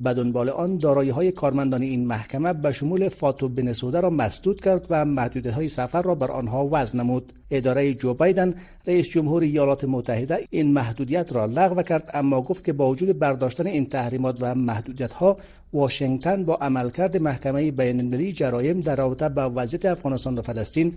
به 0.00 0.14
دنبال 0.14 0.48
آن 0.48 0.76
دارایی 0.78 1.10
های 1.10 1.32
کارمندان 1.32 1.82
این 1.82 2.06
محکمه 2.06 2.52
به 2.52 2.72
شمول 2.72 3.08
فاتو 3.08 3.48
بنسوده 3.48 4.00
را 4.00 4.10
مسدود 4.10 4.60
کرد 4.60 4.86
و 4.90 5.04
محدودیت 5.04 5.54
های 5.54 5.68
سفر 5.68 6.02
را 6.02 6.14
بر 6.14 6.30
آنها 6.30 6.68
وضع 6.72 6.98
نمود. 6.98 7.32
اداره 7.50 7.94
جو 7.94 8.14
بایدن 8.14 8.54
رئیس 8.86 9.08
جمهور 9.08 9.42
ایالات 9.42 9.84
متحده 9.84 10.48
این 10.50 10.72
محدودیت 10.72 11.32
را 11.32 11.46
لغو 11.46 11.82
کرد 11.82 12.10
اما 12.14 12.42
گفت 12.42 12.64
که 12.64 12.72
با 12.72 12.88
وجود 12.88 13.18
برداشتن 13.18 13.66
این 13.66 13.86
تحریمات 13.86 14.36
و 14.40 14.54
محدودیت 14.54 15.12
ها 15.12 15.36
واشنگتن 15.72 16.44
با 16.44 16.54
عملکرد 16.54 17.16
محکمه 17.16 17.70
بین 17.70 18.00
المللی 18.00 18.32
جرایم 18.32 18.80
در 18.80 18.96
رابطه 18.96 19.28
با 19.28 19.52
وضعیت 19.54 19.84
افغانستان 19.84 20.38
و 20.38 20.42
فلسطین 20.42 20.96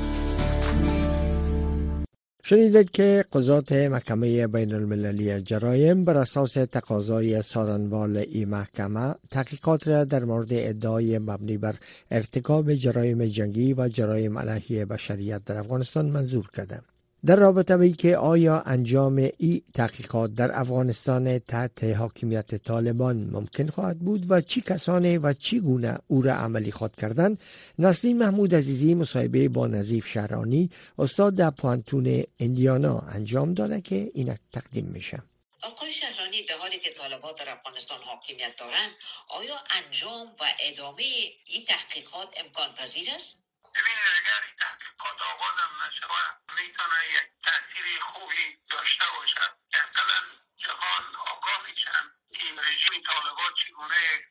شنیدید 2.43 2.91
که 2.91 3.25
قضات 3.33 3.71
محکمه 3.71 4.47
بین 4.47 4.73
المللی 4.73 5.41
جرایم 5.41 6.05
بر 6.05 6.17
اساس 6.17 6.53
تقاضای 6.53 7.41
سارنوال 7.41 8.17
ای 8.17 8.45
محکمه 8.45 9.15
تحقیقات 9.29 9.87
را 9.87 10.03
در 10.03 10.23
مورد 10.23 10.47
ادعای 10.51 11.19
مبنی 11.19 11.57
بر 11.57 11.75
ارتکاب 12.11 12.73
جرایم 12.73 13.25
جنگی 13.25 13.73
و 13.73 13.87
جرایم 13.87 14.37
علیه 14.37 14.85
بشریت 14.85 15.45
در 15.45 15.57
افغانستان 15.57 16.05
منظور 16.05 16.49
کرده. 16.57 16.81
در 17.25 17.35
رابطه 17.35 17.77
به 17.77 17.89
که 17.91 18.17
آیا 18.17 18.61
انجام 18.65 19.29
ای 19.37 19.61
تحقیقات 19.73 20.33
در 20.33 20.59
افغانستان 20.59 21.39
تحت 21.39 21.83
حاکمیت 21.83 22.55
طالبان 22.55 23.29
ممکن 23.31 23.67
خواهد 23.67 23.99
بود 23.99 24.25
و 24.29 24.41
چی 24.41 24.61
کسانی 24.61 25.17
و 25.17 25.33
چی 25.33 25.59
گونه 25.59 25.97
او 26.07 26.21
را 26.21 26.33
عملی 26.33 26.71
خواهد 26.71 26.95
کردن 26.95 27.37
نسلی 27.79 28.13
محمود 28.13 28.55
عزیزی 28.55 28.95
مصاحبه 28.95 29.49
با 29.49 29.67
نظیف 29.67 30.07
شهرانی 30.07 30.69
استاد 30.99 31.35
در 31.35 31.49
پوانتون 31.49 32.23
اندیانا 32.39 32.99
انجام 32.99 33.53
داده 33.53 33.81
که 33.81 34.11
اینک 34.13 34.39
تقدیم 34.51 34.85
میشه 34.85 35.23
آقای 35.61 35.93
شهرانی 35.93 36.43
در 36.43 36.57
حالی 36.57 36.79
که 36.79 36.89
طالبات 36.89 37.39
در 37.39 37.49
افغانستان 37.49 37.99
حاکمیت 38.01 38.55
دارند 38.57 38.91
آیا 39.27 39.59
انجام 39.85 40.27
و 40.39 40.43
ادامه 40.59 41.03
این 41.45 41.65
تحقیقات 41.65 42.27
امکان 42.37 42.75
پذیر 42.75 43.09
است؟ 43.15 43.40
ببینید 43.75 44.05
اگر 44.17 44.41
این 44.45 44.55
تحقیقات 44.59 45.21
آغازم 45.21 45.83
نشود 45.83 46.41
می‌تونه 46.57 47.07
یک 47.07 47.29
تاثیر 47.43 48.01
خوبی 48.01 48.57
داشته 48.69 49.05
باشد 49.15 49.57
اقلا 49.73 50.21
جهان 50.57 51.15
آگاه 51.15 51.63
میشن 51.65 52.11
این 52.29 52.59
رژیم 52.59 53.03
طالبات 53.03 53.53
چگونه 53.55 54.25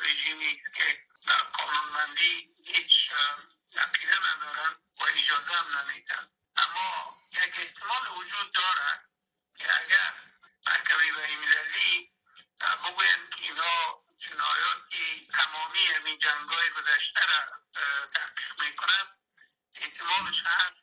رژیمی 0.00 0.62
که 0.76 1.00
در 1.26 1.42
قانونمندی 1.42 2.54
هیچ 2.64 3.10
عقیده 3.76 4.18
ندارن 4.30 4.76
و 5.00 5.04
اجازه 5.04 5.54
هم 5.54 5.78
نمیدن. 5.78 6.28
اما 6.56 7.18
یک 7.32 7.58
احتمال 7.58 8.08
وجود 8.16 8.52
دارد 8.52 9.08
که 9.58 9.80
اگر 9.80 10.14
محکمه 10.66 11.12
بینالمللی 11.12 12.12
بگویند 12.60 13.30
که 13.30 13.42
اینا 13.42 14.04
جنایاتی 14.18 15.28
تمامی 15.38 15.86
همین 15.86 16.18
جنگای 16.18 16.70
گذشته 16.70 17.20
را 17.20 17.62
تحقیق 18.14 18.60
می‌کنم 18.60 19.06
احتمالش 19.74 20.42
هست 20.44 20.74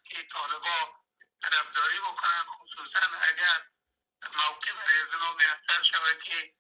میسر 5.42 5.84
شود 5.84 6.22
که 6.24 6.54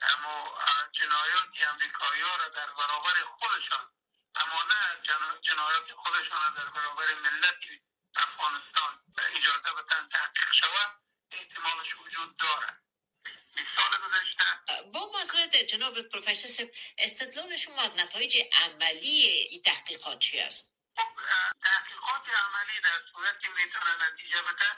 اما 0.00 0.58
جنایات 0.92 1.48
امریکایی 1.70 2.22
ها 2.22 2.36
را 2.36 2.48
در 2.48 2.66
برابر 2.66 3.14
خودشان 3.38 3.92
اما 4.34 4.62
نه 4.62 5.02
جنایات 5.42 5.92
خودشان 5.92 6.42
را 6.42 6.50
در 6.64 6.70
برابر 6.70 7.14
ملت 7.14 7.60
افغانستان 8.16 9.02
اجازه 9.34 9.72
بتن 9.72 10.08
تحقیق 10.08 10.52
شود 10.52 10.90
احتمالش 11.30 11.94
وجود 11.94 12.36
دارد 12.36 12.82
سال 13.76 14.00
گذشته 14.00 14.44
با 14.92 15.10
معذرت 15.12 15.56
جناب 15.56 16.02
پروفسور 16.02 16.68
استدلال 16.98 17.56
شما 17.56 17.82
از 17.82 17.96
نتایج 17.96 18.36
عملی 18.52 19.26
این 19.26 19.62
تحقیقات 19.62 20.17
چی 20.28 20.40
است؟ 20.40 20.74
خب، 20.96 21.08
تحقیقات 21.62 22.28
عملی 22.28 22.80
در 22.80 23.00
صورتی 23.12 23.48
می‌تونه 23.48 24.08
نتیجه 24.08 24.42
بده 24.42 24.70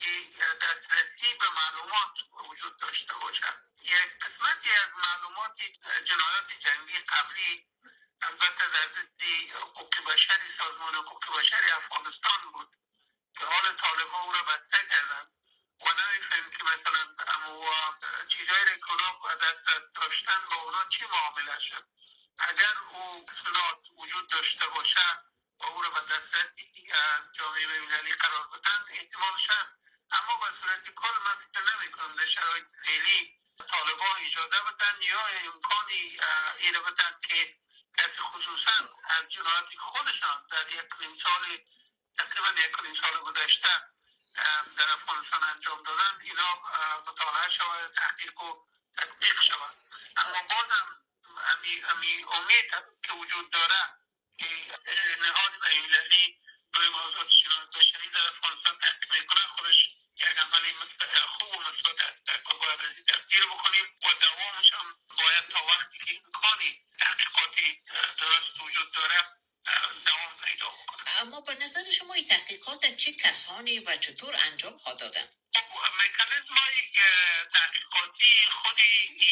که 0.00 0.46
دسترسی 0.62 1.34
به 1.40 1.48
معلومات 1.50 2.14
وجود 2.50 2.78
داشته 2.78 3.14
باشد 3.14 3.56
یک 3.82 4.10
قسمتی 4.24 4.70
از 4.70 4.90
معلومات 5.04 5.56
جنایات 6.04 6.48
جنگی 6.64 6.98
قبلی 6.98 7.66
البته 8.22 8.66
در 8.74 8.88
ضد 8.96 9.22
حقوق 9.62 10.12
بشری 10.12 10.48
سازمان 10.58 10.94
حقوق 10.94 11.38
بشری 11.38 11.70
افغانستان 11.70 12.52
بود 12.52 12.68
که 13.38 13.44
حال 13.44 13.76
طالبان 13.76 14.20
او 14.20 14.32
را 14.32 14.42
بسته 14.42 14.88
کردن 14.90 15.26
و 15.80 15.88
نمی‌فهمیم 16.00 16.50
که 16.50 16.64
مثلا 16.64 17.02
اما 17.34 17.98
چیزایی 18.28 18.64
را 18.64 18.76
که 18.76 19.44
دست 19.46 19.94
داشتن 19.94 20.40
با 20.50 20.56
اونا 20.56 20.88
چی 20.88 21.04
معامله 21.04 21.60
شد؟ 21.60 21.84
اگر 22.38 22.74
او 22.90 23.26
سنات 23.44 23.83
وجود 24.14 24.30
داشته 24.30 24.66
باشه 24.66 25.18
و 25.60 25.64
او 25.64 25.82
را 25.82 25.90
به 25.90 26.00
دست 26.00 26.54
جامعه 27.38 27.66
بینالمللی 27.66 28.12
قرار 28.12 28.46
بدن 28.46 28.84
احتمال 28.90 29.36
شد. 29.46 29.68
اما 30.10 30.36
به 30.40 30.46
صورت 30.60 30.94
کل 30.94 31.18
من 31.24 31.34
فکر 31.34 31.62
نمی 31.62 31.92
کنم 31.92 32.16
در 32.16 32.26
شرایط 32.26 32.64
فعلی 32.84 33.40
طالبان 33.70 34.16
اجازه 34.26 34.60
بدن 34.60 35.02
یا 35.02 35.26
امکانی 35.26 36.18
وجود 68.84 68.94
داره 68.94 69.20
دوام 70.04 70.36
پیدا 70.44 70.68
بکنه 70.68 71.20
اما 71.20 71.40
به 71.40 71.54
نظر 71.54 71.90
شما 71.90 72.14
این 72.14 72.26
تحقیقات 72.26 72.94
چه 72.96 73.12
کسانی 73.12 73.78
و 73.78 73.96
چطور 73.96 74.36
انجام 74.36 74.78
خواهد 74.78 74.98
دادن؟ 74.98 75.28
مکانیزم 76.00 76.54
های 76.54 76.82
تحقیقاتی 77.54 78.46
خودی 78.62 79.22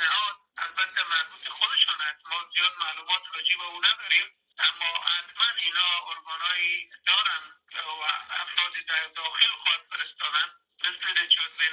نهاد 0.00 0.36
البته 0.56 1.02
مربوط 1.04 1.48
خودشان 1.48 2.00
است 2.00 2.26
ما 2.26 2.50
زیاد 2.56 2.72
معلومات 2.78 3.22
راجع 3.34 3.56
به 3.56 3.64
او 3.64 3.78
نداریم 3.78 4.26
اما 4.58 5.00
حتما 5.04 5.46
اینا 5.58 6.06
ارگانهایی 6.06 6.90
دارن 7.06 7.42
و 7.74 8.04
افرادی 8.42 8.82
در 8.82 9.06
داخل 9.06 9.52
خواهد 9.62 9.80
فرستادن 9.90 10.48
مثل 10.80 11.26
چود 11.26 11.56
بین 11.58 11.72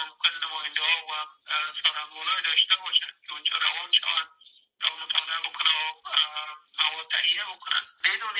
ممکن 0.00 0.46
نماینده 0.46 0.82
ها 0.82 1.06
و 1.06 1.12
سارنگولای 1.82 2.42
داشته 2.42 2.76
باشند 2.76 3.20
که 3.26 3.32
اونجا 3.32 3.58
روان 3.58 3.92
شوند 3.92 4.28
تا 4.84 4.96
مطالعه 4.96 5.40
بکنه 5.40 5.70
و 5.70 5.92
مواد 6.78 7.10
تهیه 7.10 7.44
بکنن 7.44 7.82
بدون 8.04 8.38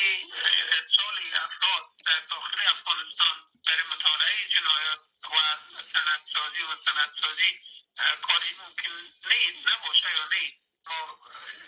ارسال 0.73 1.17
افراد 1.35 1.85
در 2.07 2.21
داخل 2.31 2.61
افغانستان 2.67 3.37
برای 3.67 3.83
مطالعه 3.97 4.49
جنایات 4.49 5.01
و 5.25 5.37
سندسازی 5.93 6.63
و 6.63 6.73
سندسازی 6.85 7.61
کاری 8.23 8.55
ممکن 8.55 8.93
نیست 9.31 9.73
نباشه 9.73 10.07
یا 10.17 10.29
نیست 10.33 10.57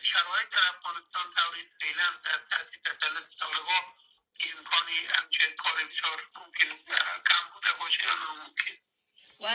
شرایط 0.02 0.48
در 0.48 0.68
افغانستان 0.68 1.34
تولید 1.34 1.70
فعلا 1.80 2.10
در 2.24 2.38
تحصیل 2.50 2.80
تسلط 2.84 3.26
طالبان 3.40 3.84
امکانی 4.40 5.06
همچه 5.06 5.52
کار 5.52 5.84
بسیار 5.84 6.28
ممکن 6.34 6.68
کم 7.28 7.50
بوده 7.54 7.72
باشه 7.72 8.04
یا 8.04 8.16
ممکن 8.16 8.76
و 9.40 9.46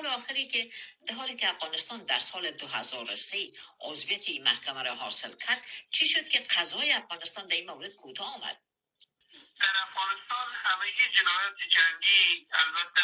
یک 0.00 0.06
سوال 0.06 0.14
آخری 0.14 0.48
که 0.48 0.72
در 1.06 1.14
حالی 1.14 1.36
که 1.36 1.48
افغانستان 1.48 2.04
در 2.04 2.18
سال 2.18 2.50
2003 2.50 3.52
عضویت 3.80 4.28
این 4.28 4.44
محکمه 4.44 4.82
را 4.82 4.94
حاصل 4.94 5.36
کرد 5.36 5.62
چی 5.90 6.06
شد 6.06 6.28
که 6.28 6.40
قضای 6.40 6.92
افغانستان 6.92 7.46
در 7.46 7.56
این 7.56 7.70
مورد 7.70 7.94
کوتاه 7.94 8.34
آمد؟ 8.34 8.56
در 9.60 9.74
افغانستان 9.82 10.46
همه 10.64 10.86
جنایات 11.12 11.56
جنگی 11.74 12.48
البته 12.52 13.02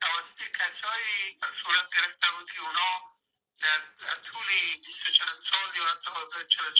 توسط 0.00 0.40
کسایی 0.60 1.38
صورت 1.62 1.88
گرفته 1.96 2.26
بود 2.38 2.50
که 2.52 2.60
اونا 2.60 2.92
در 3.60 3.80
طول 4.30 4.48
چند 5.18 5.38
سال 5.50 5.76
یا 5.76 5.84
حتی 5.84 6.10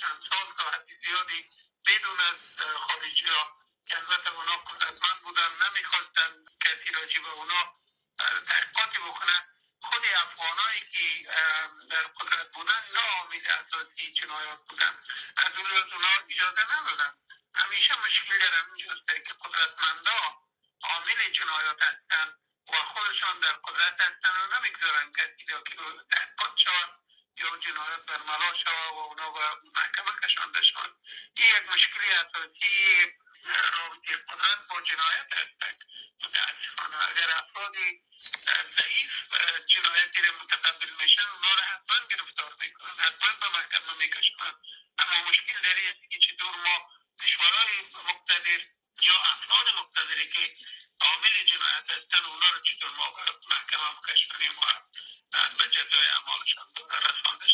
چند 0.00 0.20
سال 0.30 0.46
تا 0.58 0.70
حد 0.70 0.88
زیادی 1.04 1.44
بدون 1.86 2.20
از 2.20 2.66
خارجی 2.76 3.26
ها 3.26 3.44
که 3.88 3.96
البته 3.96 4.30
اونا 4.34 4.56
قدرتمند 4.56 5.22
بودن 5.22 5.50
نمی‌خواستن 5.64 6.44
کسی 6.64 6.92
راجی 6.94 7.18
به 7.18 7.30
اونا 7.30 7.83
تحقیقاتی 8.18 8.98
بکنن 8.98 9.40
خود 9.80 10.02
افغانایی 10.16 10.80
که 10.92 11.28
در 11.90 12.02
قدرت 12.02 12.52
بودن 12.52 12.82
نه 12.94 13.00
عامل 13.00 13.46
اساسی 13.46 14.12
جنایات 14.12 14.58
بودن. 14.68 14.94
از 15.36 15.52
اون 15.56 15.70
از 15.70 15.92
اونا 15.92 16.08
اجازه 16.30 16.74
ندادن. 16.74 17.14
همیشه 17.54 18.06
مشکل 18.06 18.38
در 18.38 18.54
همینجاست 18.54 19.06
که 19.06 19.34
قدرتمندا 19.44 20.44
عامل 20.82 21.30
جنایات 21.32 21.82
هستن 21.82 22.34
و 22.68 22.76
خودشان 22.76 23.40
در 23.40 23.52
قدرت 23.52 24.00
هستن 24.00 24.30
و 24.30 24.58
نمی‌گذارن 24.58 25.12
کسی 25.12 25.46
را 25.48 25.62
که 25.62 25.74
تحقیقات 26.10 26.56
شود 26.56 26.90
یا 27.36 27.56
جنایت 27.56 28.00
برملا 28.06 28.54
شود 28.54 28.92
و 28.92 28.98
اونا 28.98 29.30
به 29.30 29.40
محکمه 29.74 30.20
کشانده 30.24 30.62
شود 30.62 30.96
این 31.34 31.48
یک 31.48 31.70
مشکلی 31.72 32.10
اساسی 32.10 33.12
رابطه 33.46 34.16
قدرت 34.16 34.68
با 34.70 34.80
جنایت 34.80 35.26
هستند. 35.32 35.78
متاسفانه 36.20 37.08
اگر 37.08 37.30
افرادی 37.30 38.02
ضعیف 38.78 39.12
جنایتی 39.66 40.22
را 40.22 40.32
متقبل 40.42 40.90
میشن 41.00 41.22
اونا 41.22 41.54
را 41.54 41.62
حتما 41.62 42.06
گرفتار 42.08 42.56
می‌کنن 42.60 42.94
حتما 42.98 43.32
به 43.40 43.58
محکمه 43.58 43.94
می‌کشن 43.98 44.34
اما 44.98 45.30
مشکل 45.30 45.60
در 45.62 45.76
است 45.90 46.10
که 46.10 46.18
چطور 46.18 46.56
ما 46.56 46.90
کشورهای 47.22 47.82
مقتدر 48.04 48.60
یا 49.02 49.14
افراد 49.22 49.74
مقتدری 49.78 50.28
که 50.32 50.56
عامل 51.00 51.44
جنایت 51.46 51.84
هستن 51.90 52.24
اونا 52.24 52.50
رو 52.50 52.62
چطور 52.62 52.90
ما 52.90 53.16
محکمه 53.50 53.98
مکشفیم 53.98 54.58
و 54.58 54.66
به 55.58 55.68
جزای 55.68 56.08
اعمالشان 56.08 56.66
رسانده 56.90 57.46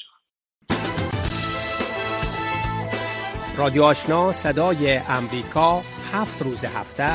رادیو 3.57 3.83
آشنا 3.83 4.33
صدای 4.33 4.97
امریکا 4.97 5.83
هفت 6.13 6.43
روز 6.43 6.65
هفته. 6.65 7.09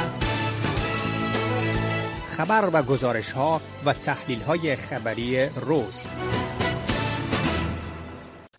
خبر 2.28 2.69
و 2.74 2.82
گزارش 2.82 3.32
ها 3.32 3.62
و 3.86 3.93
تحلیل 3.93 4.39
های 4.39 4.76
خبری 4.76 5.45
روز. 5.45 6.02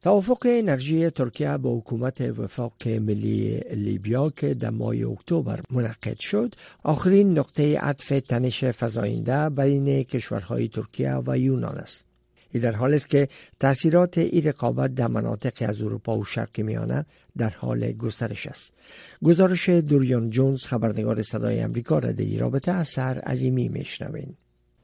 توافق 0.03 0.47
انرژی 0.47 1.11
ترکیه 1.11 1.57
با 1.57 1.77
حکومت 1.77 2.21
وفاق 2.21 2.89
ملی 2.89 3.61
لیبیا 3.71 4.31
که 4.31 4.55
در 4.55 4.71
ماه 4.71 4.95
اکتبر 5.13 5.61
منعقد 5.71 6.19
شد 6.19 6.55
آخرین 6.83 7.39
نقطه 7.39 7.79
عطف 7.79 8.09
تنش 8.29 8.65
فزاینده 8.65 9.49
بین 9.49 10.03
کشورهای 10.03 10.69
ترکیه 10.69 11.15
و 11.27 11.39
یونان 11.39 11.79
است. 11.79 12.05
این 12.57 12.71
در 12.71 12.77
حال 12.77 12.95
است 12.95 13.09
که 13.09 13.29
تاثیرات 13.61 14.19
این 14.19 14.45
رقابت 14.45 14.95
در 14.95 15.07
مناطق 15.07 15.69
از 15.69 15.83
اروپا 15.83 16.19
و 16.19 16.25
شرق 16.25 16.61
میانه 16.61 17.07
در 17.37 17.51
حال 17.51 17.93
گسترش 17.93 18.47
است 18.47 18.73
گزارش 19.25 19.69
دوریان 19.69 20.31
جونز 20.31 20.65
خبرنگار 20.65 21.23
صدای 21.23 21.61
امریکا 21.61 21.99
را 21.99 22.13
در 22.13 22.39
رابطه 22.39 22.73
از 22.73 22.89
سر 22.89 23.19
عظیمی 23.19 23.69
میشنوین 23.69 24.35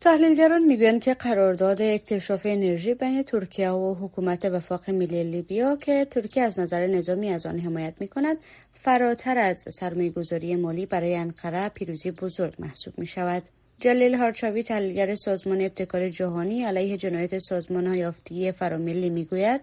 تحلیلگران 0.00 0.62
می‌گویند 0.62 1.02
که 1.02 1.14
قرارداد 1.14 1.82
اکتشاف 1.82 2.46
انرژی 2.46 2.94
بین 2.94 3.22
ترکیه 3.22 3.70
و 3.70 3.94
حکومت 3.94 4.44
وفاق 4.44 4.90
ملی 4.90 5.24
لیبیا 5.24 5.76
که 5.76 6.04
ترکیه 6.04 6.42
از 6.42 6.58
نظر 6.58 6.86
نظامی 6.86 7.28
از 7.28 7.46
آن 7.46 7.58
حمایت 7.58 7.94
می 8.00 8.08
کند 8.08 8.36
فراتر 8.72 9.38
از 9.38 9.64
سرمایهگذاری 9.68 10.56
مالی 10.56 10.86
برای 10.86 11.14
انقره 11.14 11.68
پیروزی 11.68 12.10
بزرگ 12.10 12.54
محسوب 12.58 12.98
می 12.98 13.06
شود. 13.06 13.42
جلیل 13.82 14.14
هارچاوی 14.14 14.62
تحلیلگر 14.62 15.14
سازمان 15.14 15.60
ابتکار 15.60 16.08
جهانی 16.08 16.64
علیه 16.64 16.96
جنایت 16.96 17.38
سازمان 17.38 17.86
های 17.86 17.98
یافتی 17.98 18.52
فراملی 18.52 19.10
می‌گوید 19.10 19.60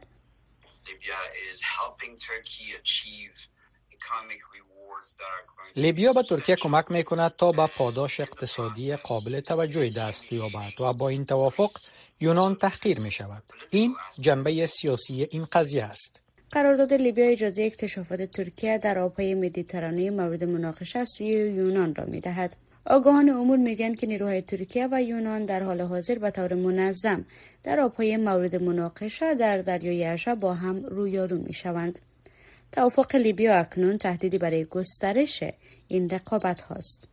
لیبیا 5.76 6.14
به 6.14 6.24
ترکیه 6.24 6.56
کمک 6.56 6.92
می 6.92 7.04
کند 7.04 7.36
تا 7.36 7.52
به 7.52 7.68
پاداش 7.68 8.20
اقتصادی 8.20 8.96
قابل 8.96 9.40
توجه 9.40 9.90
دست 9.90 10.34
یابد 10.34 10.82
و 10.82 10.94
با 10.94 11.10
این 11.10 11.26
توافق 11.26 11.72
یونان 12.20 12.56
تحقیر 12.56 13.00
می 13.00 13.12
شود. 13.12 13.44
این 13.70 13.96
جنبه 14.20 14.68
سیاسی 14.68 15.28
این 15.32 15.46
قضیه 15.46 15.84
است. 15.84 16.22
قرارداد 16.52 16.94
لیبیا 16.94 17.26
اجازه 17.26 17.64
اکتشافات 17.64 18.22
ترکیه 18.22 18.78
در 18.78 19.00
آبهای 19.00 19.34
مدیترانه 19.34 20.10
مورد 20.10 20.44
مناقشه 20.44 21.06
سوی 21.06 21.28
یونان 21.28 21.96
را 21.96 22.06
می 22.06 22.20
دهد. 22.20 22.56
آگاهان 22.90 23.30
امور 23.30 23.58
میگن 23.58 23.94
که 23.94 24.08
نیروهای 24.08 24.42
ترکیه 24.42 24.88
و 24.92 25.02
یونان 25.02 25.46
در 25.46 25.64
حال 25.64 25.82
حاضر 25.82 26.20
به 26.20 26.32
طور 26.32 26.54
منظم 26.54 27.26
در 27.64 27.80
آبهای 27.80 28.18
مورد 28.18 28.56
مناقشه 28.56 29.36
در 29.36 29.58
دریای 29.58 30.06
اشا 30.06 30.36
با 30.36 30.54
هم 30.54 30.86
رویارو 30.86 31.38
می 31.38 31.54
شوند. 31.54 32.00
توافق 32.72 33.16
لیبیا 33.16 33.60
اکنون 33.60 33.98
تهدیدی 33.98 34.38
برای 34.38 34.66
گسترش 34.66 35.44
این 35.88 36.10
رقابت 36.10 36.62
هاست. 36.62 37.08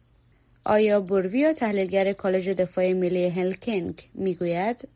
آیا 0.64 1.00
بورویا 1.00 1.52
تحلیلگر 1.52 2.12
کالج 2.12 2.48
دفاع 2.48 2.92
ملی 2.92 3.28
هلکینگ 3.28 4.08
می‌گوید 4.14 4.88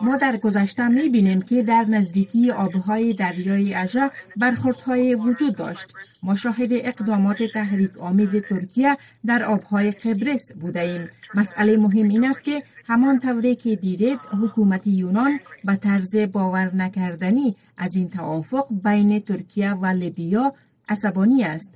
ما 0.00 0.16
در 0.16 0.36
گذشته 0.36 0.88
می 0.88 1.08
بینیم 1.08 1.42
که 1.42 1.62
در 1.62 1.84
نزدیکی 1.88 2.50
آبهای 2.50 3.12
دریای 3.12 3.74
اژه 3.74 4.10
برخوردهای 4.36 5.14
وجود 5.14 5.56
داشت. 5.56 5.92
ما 6.22 6.34
شاهد 6.34 6.68
اقدامات 6.72 7.42
تحریک 7.42 7.98
آمیز 7.98 8.36
ترکیه 8.36 8.96
در 9.26 9.44
آبهای 9.44 9.90
قبرس 9.90 10.52
بوده 10.52 10.80
ایم. 10.80 11.08
مسئله 11.34 11.76
مهم 11.76 12.08
این 12.08 12.24
است 12.24 12.44
که 12.44 12.62
همان 12.86 13.20
طوری 13.20 13.54
که 13.54 13.76
دیدید 13.76 14.20
حکومت 14.42 14.86
یونان 14.86 15.40
به 15.64 15.76
طرز 15.76 16.16
باور 16.16 16.74
نکردنی 16.74 17.56
از 17.76 17.96
این 17.96 18.10
توافق 18.10 18.66
بین 18.84 19.20
ترکیه 19.20 19.72
و 19.72 19.86
لیبیا 19.86 20.54
عصبانی 20.88 21.44
است. 21.44 21.74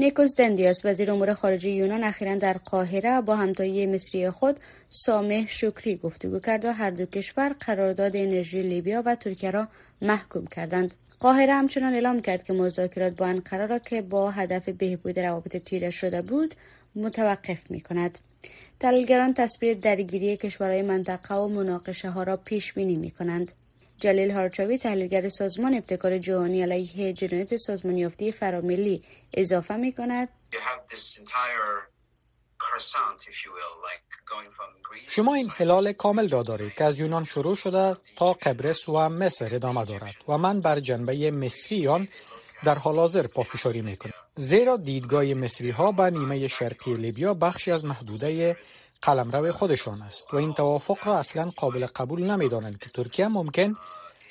نیکوس 0.00 0.34
دندیاس 0.36 0.84
وزیر 0.84 1.10
امور 1.10 1.34
خارجه 1.34 1.70
یونان 1.70 2.04
اخیرا 2.04 2.34
در 2.34 2.52
قاهره 2.52 3.20
با 3.20 3.36
همتایی 3.36 3.86
مصری 3.86 4.30
خود 4.30 4.60
سامح 4.88 5.46
شکری 5.48 5.96
گفتگو 5.96 6.38
کرد 6.38 6.64
و 6.64 6.72
هر 6.72 6.90
دو 6.90 7.06
کشور 7.06 7.48
قرارداد 7.48 8.16
انرژی 8.16 8.62
لیبیا 8.62 9.02
و 9.06 9.14
ترکیه 9.14 9.50
را 9.50 9.68
محکوم 10.02 10.46
کردند 10.46 10.94
قاهره 11.18 11.52
همچنان 11.52 11.94
اعلام 11.94 12.20
کرد 12.20 12.44
که 12.44 12.52
مذاکرات 12.52 13.16
با 13.16 13.26
انقره 13.26 13.66
را 13.66 13.78
که 13.78 14.02
با 14.02 14.30
هدف 14.30 14.68
بهبود 14.68 15.18
روابط 15.18 15.56
تیره 15.56 15.90
شده 15.90 16.22
بود 16.22 16.54
متوقف 16.94 17.70
می 17.70 17.80
کند. 17.80 18.18
تحلیلگران 18.80 19.34
تصویر 19.34 19.74
درگیری 19.74 20.36
کشورهای 20.36 20.82
منطقه 20.82 21.34
و 21.34 21.48
مناقشه 21.48 22.10
ها 22.10 22.22
را 22.22 22.36
پیش 22.36 22.72
بینی 22.72 22.96
می 22.96 23.10
کنند. 23.10 23.52
جلیل 24.00 24.30
هارچاوی 24.30 24.78
تحلیلگر 24.78 25.28
سازمان 25.28 25.74
ابتکار 25.74 26.18
جهانی 26.18 26.62
علیه 26.62 27.12
جنایت 27.12 27.56
سازمان 27.56 27.98
یافته 27.98 28.30
فراملی 28.30 29.02
اضافه 29.34 29.76
می 29.76 29.92
کند 29.92 30.28
شما 35.06 35.34
این 35.34 35.50
هلال 35.56 35.92
کامل 35.92 36.28
را 36.28 36.42
دارید 36.42 36.74
که 36.74 36.84
از 36.84 37.00
یونان 37.00 37.24
شروع 37.24 37.54
شده 37.54 37.96
تا 38.16 38.32
قبرس 38.32 38.88
و 38.88 39.08
مصر 39.08 39.54
ادامه 39.54 39.84
دارد 39.84 40.14
و 40.28 40.38
من 40.38 40.60
بر 40.60 40.80
جنبه 40.80 41.30
مصری 41.30 41.88
آن 41.88 42.08
در 42.64 42.78
حال 42.78 42.96
حاضر 42.96 43.26
پافشاری 43.26 43.82
می 43.82 43.96
کنم 43.96 44.12
زیرا 44.36 44.76
دیدگاه 44.76 45.24
مصری 45.24 45.70
ها 45.70 45.92
به 45.92 46.10
نیمه 46.10 46.48
شرقی 46.48 46.94
لیبیا 46.94 47.34
بخشی 47.34 47.70
از 47.70 47.84
محدوده 47.84 48.56
قلمرو 49.02 49.52
خودشان 49.52 50.02
است 50.02 50.34
و 50.34 50.36
این 50.36 50.54
توافق 50.54 50.98
را 51.04 51.18
اصلا 51.18 51.52
قابل 51.56 51.86
قبول 51.86 52.30
نمی 52.30 52.48
دانند 52.48 52.78
که 52.78 52.90
ترکیه 52.90 53.28
ممکن 53.28 53.76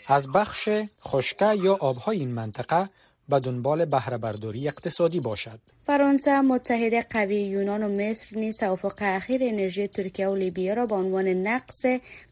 از 0.07 0.31
بخش 0.31 0.69
خشکه 1.03 1.55
یا 1.55 1.75
آبهای 1.75 2.17
این 2.17 2.31
منطقه 2.31 2.89
به 3.29 3.39
دنبال 3.39 3.85
بهره 3.85 4.17
برداری 4.17 4.67
اقتصادی 4.67 5.19
باشد. 5.19 5.59
فرانسه 5.85 6.41
متحد 6.41 6.93
قوی 7.11 7.41
یونان 7.41 7.83
و 7.83 7.89
مصر 7.89 8.37
نیز 8.37 8.57
توافق 8.57 8.93
اخیر 9.01 9.41
انرژی 9.43 9.87
ترکیه 9.87 10.27
و 10.27 10.35
لیبیا 10.35 10.73
را 10.73 10.85
به 10.85 10.95
عنوان 10.95 11.27
نقص 11.27 11.85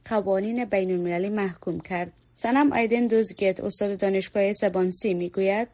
قوانین 0.09 0.65
بین 0.65 0.91
المللی 0.91 1.29
محکوم 1.29 1.79
کرد. 1.79 2.11
سنم 2.33 2.73
ایدن 2.73 3.07
دوزگت 3.07 3.59
استاد 3.59 3.99
دانشگاه 3.99 4.53
سبانسی 4.53 5.13
می‌گوید 5.13 5.67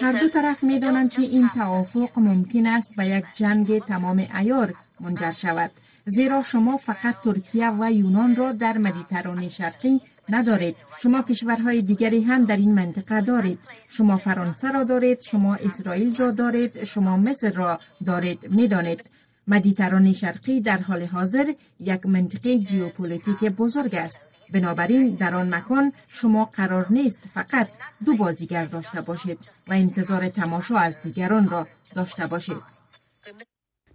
هر 0.00 0.12
دو 0.12 0.28
طرف 0.28 0.62
می 0.62 0.78
دانند 0.78 1.10
که 1.10 1.22
این 1.22 1.50
توافق 1.54 2.18
ممکن 2.18 2.66
است 2.66 2.96
به 2.96 3.06
یک 3.06 3.24
جنگ 3.34 3.78
تمام 3.78 4.26
ایار 4.38 4.74
منجر 5.00 5.30
شود. 5.30 5.70
زیرا 6.04 6.42
شما 6.42 6.76
فقط 6.76 7.14
ترکیه 7.24 7.70
و 7.70 7.92
یونان 7.92 8.36
را 8.36 8.52
در 8.52 8.78
مدیترانه 8.78 9.48
شرقی 9.48 10.00
ندارید. 10.28 10.76
شما 11.02 11.22
کشورهای 11.22 11.82
دیگری 11.82 12.22
هم 12.22 12.44
در 12.44 12.56
این 12.56 12.74
منطقه 12.74 13.20
دارید. 13.20 13.58
شما 13.90 14.16
فرانسه 14.16 14.72
را 14.72 14.84
دارید 14.84 15.20
شما 15.20 15.54
اسرائیل 15.54 16.16
را 16.16 16.30
دارید 16.30 16.84
شما 16.84 17.16
مصر 17.16 17.52
را 17.52 17.80
دارید 18.06 18.46
می‌دانید. 18.50 19.00
مدیترانه 19.48 20.12
شرقی 20.12 20.60
در 20.60 20.78
حال 20.78 21.02
حاضر 21.02 21.52
یک 21.80 22.06
منطقه 22.06 22.58
جیوپولیتیک 22.58 23.44
بزرگ 23.44 23.94
است. 23.94 24.20
بنابراین 24.52 25.14
در 25.14 25.34
آن 25.34 25.54
مکان 25.54 25.92
شما 26.08 26.44
قرار 26.44 26.86
نیست 26.90 27.20
فقط 27.34 27.68
دو 28.04 28.16
بازیگر 28.16 28.64
داشته 28.64 29.00
باشید 29.00 29.38
و 29.68 29.72
انتظار 29.72 30.28
تماشا 30.28 30.78
از 30.78 31.00
دیگران 31.02 31.48
را 31.48 31.66
داشته 31.94 32.26
باشید. 32.26 32.80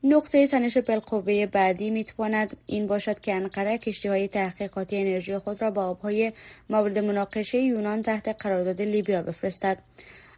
نقطه 0.03 0.47
تنش 0.47 0.77
بالقوه 0.77 1.45
بعدی 1.45 1.89
می‌تواند 1.89 2.57
این 2.65 2.87
باشد 2.87 3.19
که 3.19 3.35
انقره 3.35 3.77
کشتی 3.77 4.07
های 4.07 4.27
تحقیقاتی 4.27 4.97
انرژی 4.97 5.37
خود 5.37 5.61
را 5.61 5.71
با 5.71 5.85
آبهای 5.85 6.33
مورد 6.69 6.99
مناقشه 6.99 7.57
یونان 7.57 8.01
تحت 8.01 8.35
قرارداد 8.39 8.81
لیبیا 8.81 9.21
بفرستد. 9.21 9.77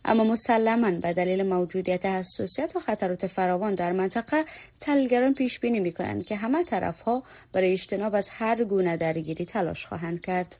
اما 0.07 0.23
مسلما 0.23 0.91
به 0.91 1.13
دلیل 1.13 1.43
موجودیت 1.43 2.05
حساسیت 2.05 2.75
و 2.75 2.79
خطرات 2.79 3.27
فراوان 3.27 3.75
در 3.75 3.91
منطقه 3.91 4.45
تلگران 4.79 5.33
پیش 5.33 5.59
بینی 5.59 5.79
می 5.79 5.91
کنند 5.91 6.25
که 6.25 6.35
همه 6.35 6.63
طرف 6.63 7.01
ها 7.01 7.23
برای 7.51 7.71
اجتناب 7.71 8.15
از 8.15 8.29
هر 8.29 8.63
گونه 8.63 8.97
درگیری 8.97 9.45
تلاش 9.45 9.85
خواهند 9.85 10.21
کرد. 10.21 10.55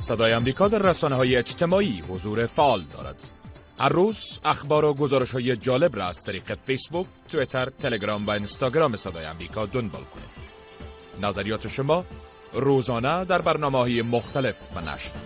صدای 0.00 0.32
امریکا 0.32 0.68
در 0.68 0.78
رسانه 0.78 1.14
های 1.14 1.36
اجتماعی 1.36 2.02
حضور 2.08 2.46
فعال 2.46 2.82
دارد. 2.96 3.24
هر 3.78 3.88
روز 3.88 4.38
اخبار 4.44 4.84
و 4.84 4.94
گزارش 4.94 5.30
های 5.30 5.56
جالب 5.56 5.96
را 5.96 6.06
از 6.06 6.24
طریق 6.24 6.54
فیسبوک، 6.66 7.06
تویتر، 7.28 7.70
تلگرام 7.82 8.26
و 8.26 8.30
اینستاگرام 8.30 8.96
صدای 8.96 9.24
امریکا 9.24 9.66
دنبال 9.66 10.04
کنید. 10.04 10.52
نظریات 11.22 11.68
شما 11.68 12.04
روزانه 12.52 13.24
در 13.24 13.40
برنامه 13.40 13.78
های 13.78 14.02
مختلف 14.02 14.54
و 14.76 14.80
نشر. 14.80 15.22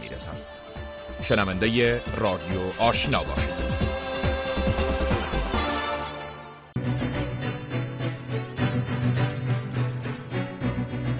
شنونده 1.22 2.00
رادیو 2.16 2.60
آشنا 2.78 3.22
باشید. 3.22 3.76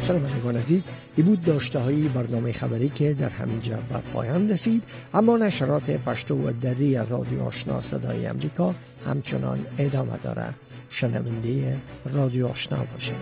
شنوندگان 0.00 0.56
عزیز 0.56 0.88
ای 1.16 1.22
بود 1.22 1.42
داشته 1.42 1.78
های 1.78 2.08
برنامه 2.08 2.52
خبری 2.52 2.88
که 2.88 3.14
در 3.14 3.28
همینجا 3.28 3.76
به 3.76 3.98
پایان 4.12 4.50
رسید 4.50 4.84
اما 5.14 5.36
نشرات 5.36 5.90
پشتو 5.90 6.34
و 6.34 6.52
دری 6.52 6.96
رادیو 6.96 7.42
آشنا 7.42 7.80
صدای 7.80 8.26
امریکا 8.26 8.74
همچنان 9.06 9.66
ادامه 9.78 10.18
داره 10.22 10.54
شنونده 10.90 11.76
رادیو 12.14 12.46
آشنا 12.46 12.84
باشید 12.92 13.16